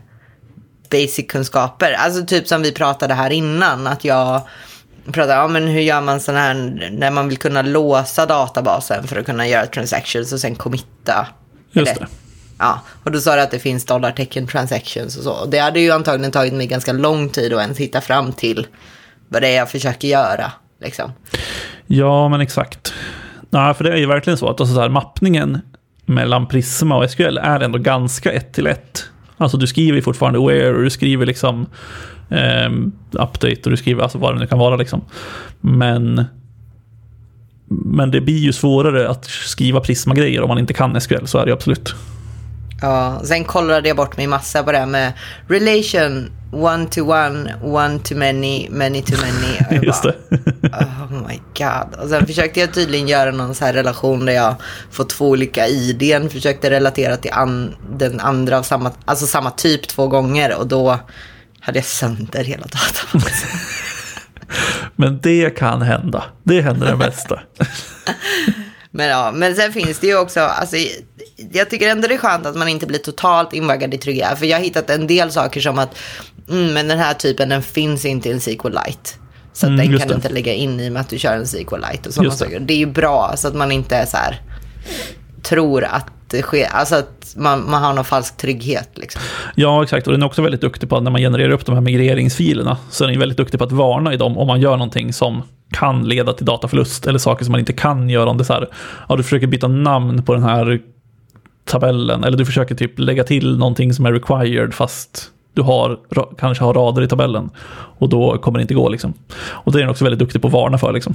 basic-kunskaper. 0.89 1.91
Alltså 1.93 2.25
typ 2.25 2.47
som 2.47 2.61
vi 2.61 2.71
pratade 2.71 3.13
här 3.13 3.29
innan, 3.29 3.87
att 3.87 4.03
jag 4.03 4.41
pratade 5.05 5.33
om 5.33 5.55
ja, 5.55 5.59
men 5.59 5.67
hur 5.67 5.81
gör 5.81 6.01
man 6.01 6.19
sån 6.19 6.35
här 6.35 6.53
när 6.91 7.11
man 7.11 7.29
vill 7.29 7.37
kunna 7.37 7.61
låsa 7.61 8.25
databasen 8.25 9.07
för 9.07 9.19
att 9.19 9.25
kunna 9.25 9.47
göra 9.47 9.65
transactions 9.65 10.33
och 10.33 10.39
sen 10.39 10.55
committa. 10.55 11.27
Just 11.71 11.95
det. 11.95 12.07
Ja, 12.59 12.81
och 13.03 13.11
då 13.11 13.19
sa 13.19 13.35
du 13.35 13.41
att 13.41 13.51
det 13.51 13.59
finns 13.59 13.85
dollartecken 13.85 14.47
transactions 14.47 15.17
och 15.17 15.23
så. 15.23 15.31
Och 15.31 15.49
det 15.49 15.59
hade 15.59 15.79
ju 15.79 15.91
antagligen 15.91 16.31
tagit 16.31 16.53
mig 16.53 16.67
ganska 16.67 16.93
lång 16.93 17.29
tid 17.29 17.53
att 17.53 17.61
ens 17.61 17.77
hitta 17.77 18.01
fram 18.01 18.33
till 18.33 18.67
vad 19.27 19.41
det 19.41 19.47
är 19.47 19.57
jag 19.57 19.71
försöker 19.71 20.07
göra. 20.07 20.51
Liksom. 20.81 21.11
Ja, 21.87 22.29
men 22.29 22.41
exakt. 22.41 22.93
Nej, 23.49 23.73
för 23.73 23.83
det 23.83 23.91
är 23.91 23.97
ju 23.97 24.05
verkligen 24.05 24.37
så 24.37 24.49
att 24.49 24.61
alltså 24.61 24.75
så 24.75 24.81
här, 24.81 24.89
mappningen 24.89 25.61
mellan 26.05 26.47
Prisma 26.47 26.97
och 26.97 27.11
SQL 27.11 27.37
är 27.37 27.59
ändå 27.59 27.79
ganska 27.79 28.31
ett 28.31 28.53
till 28.53 28.67
ett. 28.67 29.08
Alltså 29.39 29.57
du 29.57 29.67
skriver 29.67 30.01
fortfarande 30.01 30.39
where 30.39 30.75
och 30.75 30.83
du 30.83 30.89
skriver 30.89 31.25
liksom 31.25 31.65
eh, 32.29 32.69
update 33.11 33.61
och 33.63 33.71
du 33.71 33.77
skriver 33.77 34.03
alltså 34.03 34.17
vad 34.17 34.35
det 34.35 34.39
nu 34.39 34.47
kan 34.47 34.59
vara 34.59 34.75
liksom. 34.75 35.01
Men, 35.61 36.25
men 37.67 38.11
det 38.11 38.21
blir 38.21 38.39
ju 38.39 38.53
svårare 38.53 39.09
att 39.09 39.25
skriva 39.25 39.79
Prisma-grejer 39.79 40.41
om 40.41 40.47
man 40.47 40.59
inte 40.59 40.73
kan 40.73 41.01
SQL, 41.01 41.25
så 41.25 41.37
är 41.37 41.45
det 41.45 41.49
ju 41.49 41.53
absolut. 41.53 41.95
Ja, 42.81 43.21
sen 43.25 43.43
kollade 43.43 43.87
jag 43.87 43.97
bort 43.97 44.17
mig 44.17 44.27
massa 44.27 44.63
på 44.63 44.71
det 44.71 44.77
här 44.77 44.85
med 44.85 45.13
relation, 45.47 46.31
one 46.51 46.85
to 46.85 47.01
one, 47.01 47.55
one 47.61 47.99
to 47.99 48.15
many, 48.15 48.67
many 48.69 49.01
to 49.01 49.13
many. 49.21 49.81
Just 49.85 50.03
bara, 50.03 50.13
det. 50.29 50.39
Oh 51.11 51.27
my 51.27 51.39
god. 51.57 51.99
Och 51.99 52.09
sen 52.09 52.25
försökte 52.25 52.59
jag 52.59 52.73
tydligen 52.73 53.07
göra 53.07 53.31
någon 53.31 53.55
så 53.55 53.65
här 53.65 53.73
relation 53.73 54.25
där 54.25 54.33
jag 54.33 54.55
får 54.91 55.03
två 55.03 55.29
olika 55.29 55.67
IDn. 55.67 56.29
Försökte 56.29 56.69
relatera 56.69 57.17
till 57.17 57.31
an, 57.31 57.75
den 57.91 58.19
andra 58.19 58.57
av 58.57 58.63
samma, 58.63 58.91
alltså 59.05 59.27
samma 59.27 59.51
typ 59.51 59.87
två 59.87 60.07
gånger. 60.07 60.55
Och 60.55 60.67
då 60.67 60.99
hade 61.59 61.77
jag 61.77 61.85
sönder 61.85 62.43
hela 62.43 62.63
databasen. 62.63 63.49
Men 64.95 65.19
det 65.21 65.57
kan 65.57 65.81
hända. 65.81 66.23
Det 66.43 66.61
händer 66.61 66.87
det 66.87 66.95
mesta. 66.95 67.39
Men 68.91 69.07
ja, 69.07 69.31
men 69.31 69.55
sen 69.55 69.73
finns 69.73 69.99
det 69.99 70.07
ju 70.07 70.17
också, 70.17 70.39
alltså, 70.39 70.75
jag 71.51 71.69
tycker 71.69 71.89
ändå 71.89 72.07
det 72.07 72.13
är 72.13 72.17
skönt 72.17 72.45
att 72.45 72.55
man 72.55 72.67
inte 72.67 72.87
blir 72.87 72.99
totalt 72.99 73.53
invaggad 73.53 73.93
i 73.93 73.97
trygghet. 73.97 74.39
För 74.39 74.45
jag 74.45 74.57
har 74.57 74.63
hittat 74.63 74.89
en 74.89 75.07
del 75.07 75.31
saker 75.31 75.61
som 75.61 75.79
att, 75.79 75.97
mm, 76.49 76.73
men 76.73 76.87
den 76.87 76.99
här 76.99 77.13
typen 77.13 77.49
den 77.49 77.61
finns 77.63 78.05
inte 78.05 78.29
i 78.29 78.31
en 78.31 78.41
SQLite. 78.41 79.09
Så 79.53 79.67
Mm, 79.67 79.77
den 79.77 79.99
kan 79.99 80.07
du 80.07 80.13
inte 80.13 80.29
lägga 80.29 80.53
in 80.53 80.79
i 80.79 80.89
och 80.89 80.93
med 80.93 81.01
att 81.01 81.09
du 81.09 81.19
kör 81.19 81.33
en 81.33 81.47
SQLite 81.47 82.07
och 82.07 82.13
sådana 82.13 82.29
det. 82.29 82.35
saker. 82.35 82.59
Det 82.59 82.73
är 82.73 82.77
ju 82.77 82.85
bra 82.85 83.33
så 83.37 83.47
att 83.47 83.55
man 83.55 83.71
inte 83.71 83.95
är 83.95 84.05
så 84.05 84.17
här, 84.17 84.41
tror 85.43 85.83
att 85.83 86.05
det 86.27 86.41
sker, 86.41 86.67
alltså 86.71 86.95
att 86.95 87.33
man, 87.37 87.69
man 87.69 87.83
har 87.83 87.93
någon 87.93 88.05
falsk 88.05 88.37
trygghet 88.37 88.89
liksom. 88.93 89.21
Ja, 89.55 89.83
exakt. 89.83 90.07
Och 90.07 90.13
den 90.13 90.21
är 90.21 90.25
också 90.25 90.41
väldigt 90.41 90.61
duktig 90.61 90.89
på 90.89 90.97
att 90.97 91.03
när 91.03 91.11
man 91.11 91.21
genererar 91.21 91.49
upp 91.49 91.65
de 91.65 91.75
här 91.75 91.81
migreringsfilerna 91.81 92.77
så 92.91 93.03
är 93.03 93.07
den 93.07 93.19
väldigt 93.19 93.37
duktig 93.37 93.59
på 93.59 93.63
att 93.65 93.71
varna 93.71 94.13
i 94.13 94.17
dem 94.17 94.37
om 94.37 94.47
man 94.47 94.61
gör 94.61 94.71
någonting 94.71 95.13
som 95.13 95.43
kan 95.71 96.03
leda 96.03 96.33
till 96.33 96.45
dataförlust 96.45 97.07
eller 97.07 97.19
saker 97.19 97.45
som 97.45 97.51
man 97.51 97.59
inte 97.59 97.73
kan 97.73 98.09
göra 98.09 98.29
om 98.29 98.37
det 98.37 98.45
så 98.45 98.53
här. 98.53 98.69
Ja, 99.09 99.15
du 99.15 99.23
försöker 99.23 99.47
byta 99.47 99.67
namn 99.67 100.23
på 100.23 100.33
den 100.33 100.43
här 100.43 100.79
tabellen 101.69 102.23
eller 102.23 102.37
du 102.37 102.45
försöker 102.45 102.75
typ 102.75 102.99
lägga 102.99 103.23
till 103.23 103.57
någonting 103.57 103.93
som 103.93 104.05
är 104.05 104.13
required 104.13 104.73
fast 104.73 105.31
du 105.53 105.61
har, 105.61 105.99
kanske 106.37 106.63
har 106.63 106.73
rader 106.73 107.01
i 107.01 107.07
tabellen 107.07 107.49
och 107.99 108.09
då 108.09 108.37
kommer 108.37 108.59
det 108.59 108.61
inte 108.61 108.73
gå 108.73 108.89
liksom. 108.89 109.13
Och 109.41 109.71
det 109.71 109.77
är 109.77 109.79
den 109.79 109.89
också 109.89 110.03
väldigt 110.03 110.19
duktig 110.19 110.41
på 110.41 110.47
att 110.47 110.53
varna 110.53 110.77
för 110.77 110.93
liksom. 110.93 111.13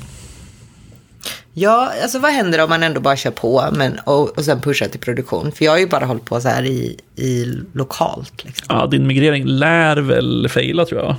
Ja, 1.52 1.90
alltså 2.02 2.18
vad 2.18 2.30
händer 2.32 2.62
om 2.62 2.70
man 2.70 2.82
ändå 2.82 3.00
bara 3.00 3.16
kör 3.16 3.30
på 3.30 3.64
men, 3.72 3.98
och, 4.04 4.38
och 4.38 4.44
sen 4.44 4.60
pushar 4.60 4.88
till 4.88 5.00
produktion? 5.00 5.52
För 5.52 5.64
jag 5.64 5.72
har 5.72 5.78
ju 5.78 5.88
bara 5.88 6.04
hållit 6.04 6.24
på 6.24 6.40
så 6.40 6.48
här 6.48 6.62
i, 6.64 6.96
i 7.16 7.44
lokalt 7.72 8.44
liksom. 8.44 8.66
Ja, 8.68 8.86
din 8.86 9.06
migrering 9.06 9.44
lär 9.44 9.96
väl 9.96 10.48
faila 10.48 10.84
tror 10.84 11.00
jag. 11.00 11.16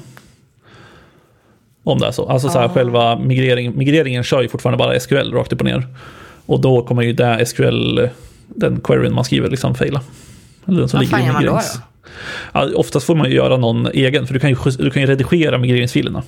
Om 1.84 2.00
det 2.00 2.08
är 2.08 2.12
så. 2.12 2.30
Alltså 2.30 2.50
så 2.50 2.60
här, 2.60 2.69
själva 2.69 3.19
migreringen, 3.19 3.78
migreringen 3.78 4.24
kör 4.24 4.41
ju 4.41 4.48
fortfarande 4.48 4.78
bara 4.78 5.00
SQL 5.00 5.32
rakt 5.34 5.54
upp 5.54 5.60
och 5.60 5.65
ner. 5.65 5.88
Och 6.45 6.62
då 6.62 6.84
kommer 6.84 7.02
ju 7.02 7.13
det 7.13 7.45
SQL, 7.45 8.00
den 8.48 8.80
queryn 8.80 9.14
man 9.14 9.26
skriver, 9.26 9.50
liksom 9.50 9.76
faila. 9.76 10.02
Eller 10.68 10.80
den 10.80 10.90
som 10.90 10.98
Vad 10.98 11.06
ligger 11.06 11.18
fan 11.18 11.26
gör 11.26 11.34
man 11.34 11.46
då, 11.46 11.52
migrerings... 11.52 11.80
Ja, 12.54 12.70
oftast 12.76 13.06
får 13.06 13.16
man 13.16 13.30
ju 13.30 13.36
göra 13.36 13.58
någon 13.58 13.88
egen, 13.88 14.28
för 14.28 14.34
du 14.34 14.40
kan 14.40 14.50
ju, 14.50 14.56
du 14.78 14.92
kan 14.92 15.02
ju 15.02 15.08
redigera 15.08 15.58
migreringsfilerna 15.58 16.24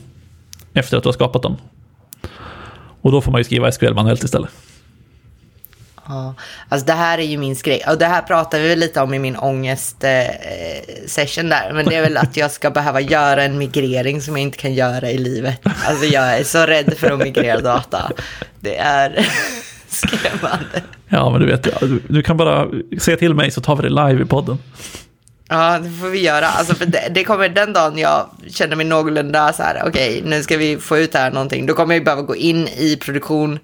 efter 0.74 0.98
att 0.98 1.04
du 1.04 1.08
har 1.08 1.14
skapat 1.14 1.42
dem. 1.42 1.58
Och 3.02 3.12
då 3.12 3.22
får 3.22 3.32
man 3.32 3.40
ju 3.40 3.44
skriva 3.44 3.72
SQL 3.72 3.94
manuellt 3.94 4.24
istället. 4.24 4.50
Ja, 6.08 6.34
alltså 6.70 6.86
det 6.86 6.94
här 6.94 7.18
är 7.18 7.24
ju 7.24 7.38
min 7.38 7.56
grej. 7.64 7.84
Och 7.88 7.98
det 7.98 8.06
här 8.06 8.22
pratar 8.22 8.60
vi 8.60 8.76
lite 8.76 9.02
om 9.02 9.14
i 9.14 9.20
min 9.20 9.36
ångest 9.36 10.04
eh, 10.04 10.12
session 11.08 11.50
där. 11.50 11.74
Men 11.74 11.86
det 11.86 11.96
är 11.96 12.02
väl 12.02 12.18
att 12.18 12.38
jag 12.38 12.52
ska 12.52 12.70
behöva 12.70 13.02
göra 13.02 13.44
en 13.44 13.58
migrering 13.58 14.22
som 14.22 14.38
jag 14.38 14.42
inte 14.44 14.58
kan 14.58 14.74
göra 14.74 15.12
i 15.12 15.18
livet. 15.18 15.62
Alltså 15.86 16.06
jag 16.06 16.40
är 16.40 16.44
så 16.44 16.66
rädd 16.66 16.94
för 16.98 17.12
att 17.12 17.20
migrera 17.20 17.62
data. 17.62 18.12
Det 18.60 18.78
är 18.78 19.28
skrämmande. 19.88 20.84
Ja, 21.10 21.30
men 21.30 21.42
du 21.42 21.48
vet, 21.48 21.66
ja, 21.66 21.88
du, 21.88 22.02
du 22.08 22.24
kan 22.24 22.38
bara 22.38 22.68
säga 23.00 23.18
till 23.18 23.34
mig 23.34 23.52
så 23.52 23.62
tar 23.62 23.76
vi 23.76 23.84
det 23.84 23.90
live 23.90 24.24
i 24.24 24.26
podden. 24.26 24.58
Ja, 25.50 25.80
det 25.80 25.90
får 25.90 26.10
vi 26.10 26.22
göra. 26.26 26.48
Alltså 26.48 26.76
för 26.76 26.86
det, 26.86 27.08
det 27.12 27.24
kommer 27.24 27.50
den 27.50 27.74
dagen 27.74 27.98
jag 27.98 28.30
känner 28.50 28.76
mig 28.76 28.86
någorlunda 28.86 29.54
så 29.54 29.64
här, 29.64 29.84
okej, 29.86 30.22
nu 30.26 30.44
ska 30.44 30.58
vi 30.58 30.78
få 30.78 30.98
ut 30.98 31.14
här 31.14 31.32
någonting. 31.32 31.66
Då 31.66 31.74
kommer 31.74 31.96
jag 31.96 32.04
behöva 32.04 32.22
gå 32.22 32.36
in 32.36 32.68
i 32.68 32.98
produktion, 33.02 33.60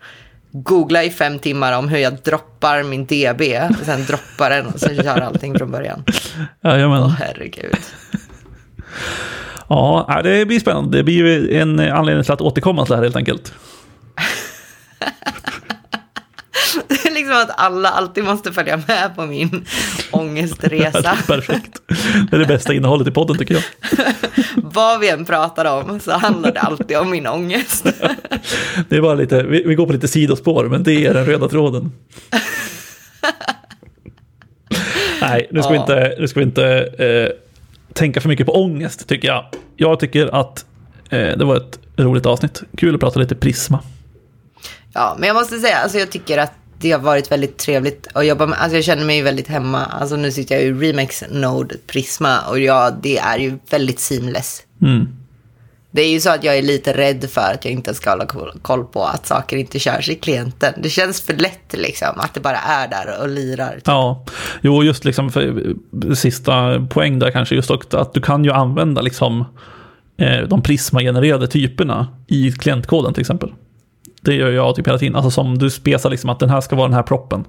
googla 0.52 1.04
i 1.04 1.10
fem 1.10 1.40
timmar 1.40 1.78
om 1.78 1.88
hur 1.88 1.98
jag 1.98 2.14
droppar 2.14 2.84
min 2.84 3.06
DB, 3.06 3.42
och 3.80 3.86
sen 3.86 4.06
droppar 4.06 4.50
den 4.50 4.66
och 4.66 4.80
sen 4.80 4.96
kör 4.96 5.22
allting 5.22 5.58
från 5.58 5.72
början. 5.72 6.04
Jajamän. 6.64 7.04
Åh 7.04 7.14
herregud. 7.20 7.78
Ja, 9.68 10.06
ja, 10.08 10.22
det 10.22 10.46
blir 10.46 10.60
spännande. 10.60 10.98
Det 10.98 11.04
blir 11.04 11.16
ju 11.16 11.58
en 11.58 11.80
anledning 11.80 12.24
till 12.24 12.34
att 12.34 12.42
återkomma 12.42 12.86
till 12.86 12.92
det 12.92 12.96
här 12.96 13.04
helt 13.04 13.16
enkelt. 13.16 13.54
Liksom 17.34 17.54
att 17.54 17.60
alla 17.60 17.90
alltid 17.90 18.24
måste 18.24 18.54
följa 18.54 18.78
med 18.88 19.16
på 19.16 19.26
min 19.26 19.66
ångestresa. 20.12 21.18
Perfekt. 21.28 21.82
Det 22.32 22.36
är 22.36 22.40
det 22.40 22.46
bästa 22.46 22.74
innehållet 22.74 23.08
i 23.08 23.12
podden 23.12 23.38
tycker 23.38 23.54
jag. 23.54 23.64
Vad 24.56 25.00
vi 25.00 25.10
än 25.10 25.26
pratar 25.26 25.66
om 25.66 26.00
så 26.00 26.12
handlar 26.12 26.52
det 26.52 26.60
alltid 26.60 26.98
om 26.98 27.10
min 27.10 27.28
ångest. 27.28 27.86
Det 28.90 28.96
är 28.96 29.02
bara 29.02 29.16
lite, 29.16 29.44
vi, 29.44 29.64
vi 29.64 29.76
går 29.76 29.86
på 29.86 29.94
lite 29.94 30.08
sidospår, 30.08 30.66
men 30.66 30.84
det 30.84 31.06
är 31.06 31.14
den 31.14 31.26
röda 31.26 31.48
tråden. 31.48 31.92
Nej, 35.22 35.48
nu 35.52 35.62
ska 35.62 35.72
vi 35.72 35.78
inte, 35.78 36.16
nu 36.20 36.28
ska 36.28 36.40
vi 36.40 36.46
inte 36.46 36.66
eh, 37.00 37.30
tänka 37.94 38.22
för 38.22 38.30
mycket 38.30 38.46
på 38.46 38.64
ångest 38.64 39.08
tycker 39.08 39.28
jag. 39.28 39.46
Jag 39.76 40.00
tycker 40.00 40.36
att 40.36 40.66
eh, 41.10 41.38
det 41.38 41.46
var 41.46 41.58
ett 41.58 41.80
roligt 41.98 42.26
avsnitt. 42.26 42.64
Kul 42.78 42.96
att 42.96 43.02
prata 43.02 43.20
lite 43.20 43.36
Prisma. 43.36 43.80
Ja, 44.94 45.16
men 45.20 45.28
jag 45.28 45.34
måste 45.34 45.60
säga, 45.60 45.78
alltså 45.78 45.98
jag 45.98 46.12
tycker 46.12 46.38
att 46.38 46.54
det 46.84 46.92
har 46.92 47.00
varit 47.00 47.32
väldigt 47.32 47.58
trevligt 47.58 48.08
att 48.14 48.26
jobba 48.28 48.46
med. 48.46 48.60
Alltså 48.62 48.78
jag 48.78 48.84
känner 48.84 49.06
mig 49.06 49.22
väldigt 49.22 49.48
hemma. 49.48 49.86
Alltså 49.86 50.16
nu 50.16 50.32
sitter 50.32 50.56
jag 50.56 50.64
i 50.64 50.72
Remix 50.72 51.24
Node 51.32 51.76
Prisma 51.88 52.40
och 52.50 52.60
ja, 52.60 52.92
det 53.02 53.18
är 53.18 53.38
ju 53.38 53.58
väldigt 53.70 54.00
seamless. 54.00 54.64
Mm. 54.82 55.08
Det 55.92 56.02
är 56.02 56.10
ju 56.10 56.20
så 56.20 56.30
att 56.30 56.44
jag 56.44 56.58
är 56.58 56.62
lite 56.62 56.94
rädd 56.94 57.30
för 57.30 57.54
att 57.54 57.66
jag 57.66 57.72
inte 57.72 57.94
ska 57.94 58.10
hålla 58.10 58.26
koll- 58.62 58.86
på 58.86 59.04
att 59.04 59.28
saker 59.28 59.58
inte 59.58 59.80
körs 59.80 60.10
i 60.10 60.16
klienten. 60.16 60.74
Det 60.78 60.90
känns 60.90 61.22
för 61.22 61.34
lätt 61.34 61.74
liksom, 61.74 62.10
att 62.16 62.34
det 62.34 62.40
bara 62.40 62.58
är 62.58 62.88
där 62.88 63.22
och 63.22 63.30
lirar. 63.30 63.82
Ja, 63.86 64.26
jo 64.62 64.84
just 64.84 65.06
liksom 65.06 65.30
för 65.30 65.76
eh, 66.08 66.14
sista 66.14 66.80
poäng 66.90 67.20
där 67.20 67.32
kanske 67.32 67.56
just 67.56 67.72
också 67.72 67.98
att 67.98 68.14
du 68.14 68.22
kan 68.22 68.44
ju 68.44 68.52
använda 68.52 69.02
liksom 69.02 69.46
eh, 70.18 70.48
de 70.48 70.62
Prisma-genererade 70.62 71.48
typerna 71.48 72.08
i 72.28 72.52
klientkoden 72.52 73.14
till 73.14 73.22
exempel. 73.22 73.52
Det 74.24 74.34
gör 74.34 74.52
jag 74.52 74.76
typ 74.76 74.88
hela 74.88 74.98
tiden. 74.98 75.16
Alltså 75.16 75.32
som 75.32 75.58
du 75.58 75.70
spesar 75.70 76.10
liksom 76.10 76.30
att 76.30 76.40
den 76.40 76.50
här 76.50 76.62
ska 76.62 76.76
vara 76.76 76.88
den 76.88 76.96
här 76.96 77.04
proppen. 77.04 77.46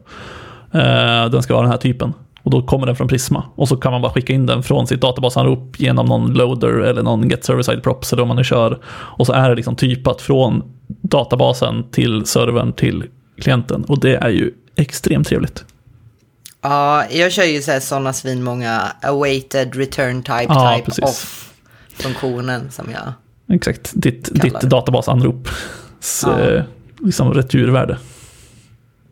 Eh, 0.72 1.30
den 1.30 1.42
ska 1.42 1.54
vara 1.54 1.62
den 1.62 1.70
här 1.70 1.78
typen. 1.78 2.12
Och 2.42 2.50
då 2.50 2.62
kommer 2.62 2.86
den 2.86 2.96
från 2.96 3.08
Prisma. 3.08 3.44
Och 3.54 3.68
så 3.68 3.76
kan 3.76 3.92
man 3.92 4.02
bara 4.02 4.12
skicka 4.12 4.32
in 4.32 4.46
den 4.46 4.62
från 4.62 4.86
sitt 4.86 5.00
databasanrop 5.00 5.80
genom 5.80 6.06
någon 6.06 6.32
loader 6.32 6.80
eller 6.80 7.02
någon 7.02 7.28
get 7.28 7.44
server 7.44 7.62
side 7.62 7.82
props 7.82 8.12
eller 8.12 8.22
vad 8.22 8.28
man 8.28 8.36
nu 8.36 8.44
kör. 8.44 8.78
Och 8.86 9.26
så 9.26 9.32
är 9.32 9.48
det 9.48 9.54
liksom 9.54 9.76
typat 9.76 10.20
från 10.20 10.62
databasen 10.86 11.90
till 11.90 12.26
servern 12.26 12.72
till 12.72 13.04
klienten. 13.40 13.84
Och 13.84 14.00
det 14.00 14.16
är 14.16 14.28
ju 14.28 14.52
extremt 14.76 15.28
trevligt. 15.28 15.64
Ja, 16.62 17.04
jag 17.10 17.32
kör 17.32 17.44
ju 17.44 17.80
sådana 17.80 18.12
svinmånga 18.12 18.82
awaited 19.02 19.76
return 19.76 20.22
type 20.22 20.46
Ja, 20.48 20.74
type 20.76 20.84
precis. 20.84 21.04
off 21.04 21.52
funktionen 21.94 22.70
som 22.70 22.86
jag... 22.90 23.12
Exakt, 23.56 23.92
ditt, 23.94 24.40
Kallar 24.40 24.60
ditt 24.60 24.70
databasanrop. 24.70 25.48
Ja. 26.22 26.50
Ja. 26.50 26.62
Liksom 27.00 27.34
returvärde. 27.34 27.98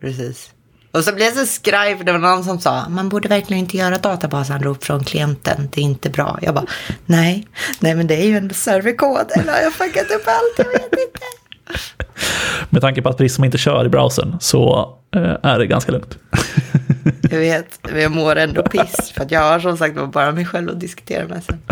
Precis. 0.00 0.50
Och 0.90 1.04
så 1.04 1.12
blev 1.12 1.26
jag 1.26 1.34
så 1.34 1.46
skraj 1.46 1.96
för 1.96 2.04
det 2.04 2.12
var 2.12 2.18
någon 2.18 2.44
som 2.44 2.60
sa 2.60 2.88
man 2.88 3.08
borde 3.08 3.28
verkligen 3.28 3.60
inte 3.60 3.76
göra 3.76 3.98
databasanrop 3.98 4.84
från 4.84 5.04
klienten. 5.04 5.68
Det 5.72 5.80
är 5.80 5.84
inte 5.84 6.10
bra. 6.10 6.38
Jag 6.42 6.54
bara 6.54 6.66
nej, 7.06 7.46
nej 7.80 7.94
men 7.94 8.06
det 8.06 8.14
är 8.14 8.26
ju 8.26 8.36
en 8.36 8.54
serverkod. 8.54 9.32
Eller 9.34 9.52
har 9.52 9.60
jag 9.60 9.72
fuckat 9.72 10.10
upp 10.10 10.22
allt? 10.26 10.54
Jag 10.56 10.64
vet 10.64 10.82
inte. 10.82 11.26
Med 12.70 12.82
tanke 12.82 13.02
på 13.02 13.08
att 13.08 13.16
Prisma 13.16 13.46
inte 13.46 13.58
kör 13.58 13.84
i 13.84 13.88
browsern 13.88 14.36
så 14.40 14.94
eh, 15.14 15.36
är 15.42 15.58
det 15.58 15.66
ganska 15.66 15.92
lugnt. 15.92 16.18
Jag 17.30 17.38
vet, 17.38 17.78
men 17.82 18.02
jag 18.02 18.12
mår 18.12 18.36
ändå 18.36 18.62
piss. 18.62 19.12
För 19.14 19.22
att 19.22 19.30
jag 19.30 19.40
har 19.40 19.60
som 19.60 19.76
sagt 19.76 20.12
bara 20.12 20.32
mig 20.32 20.46
själv 20.46 20.70
att 20.70 20.80
diskutera 20.80 21.28
med 21.28 21.44
sen. 21.44 21.62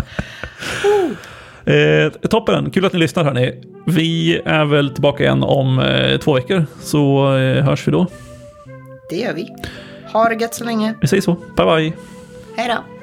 Eh, 1.65 2.11
toppen, 2.29 2.71
kul 2.71 2.85
att 2.85 2.93
ni 2.93 2.99
lyssnar 2.99 3.23
hörni. 3.23 3.61
Vi 3.85 4.41
är 4.45 4.65
väl 4.65 4.89
tillbaka 4.89 5.23
igen 5.23 5.43
om 5.43 5.79
eh, 5.79 6.17
två 6.17 6.33
veckor, 6.33 6.65
så 6.81 7.35
eh, 7.37 7.63
hörs 7.63 7.87
vi 7.87 7.91
då. 7.91 8.07
Det 9.09 9.15
gör 9.15 9.33
vi. 9.33 9.47
Ha 10.13 10.29
det 10.29 10.35
gött 10.35 10.53
så 10.53 10.63
länge. 10.63 10.93
Vi 11.01 11.07
säger 11.07 11.21
så, 11.21 11.33
bye 11.57 11.65
bye. 11.65 11.93
Hej 12.57 12.67
då. 12.67 13.00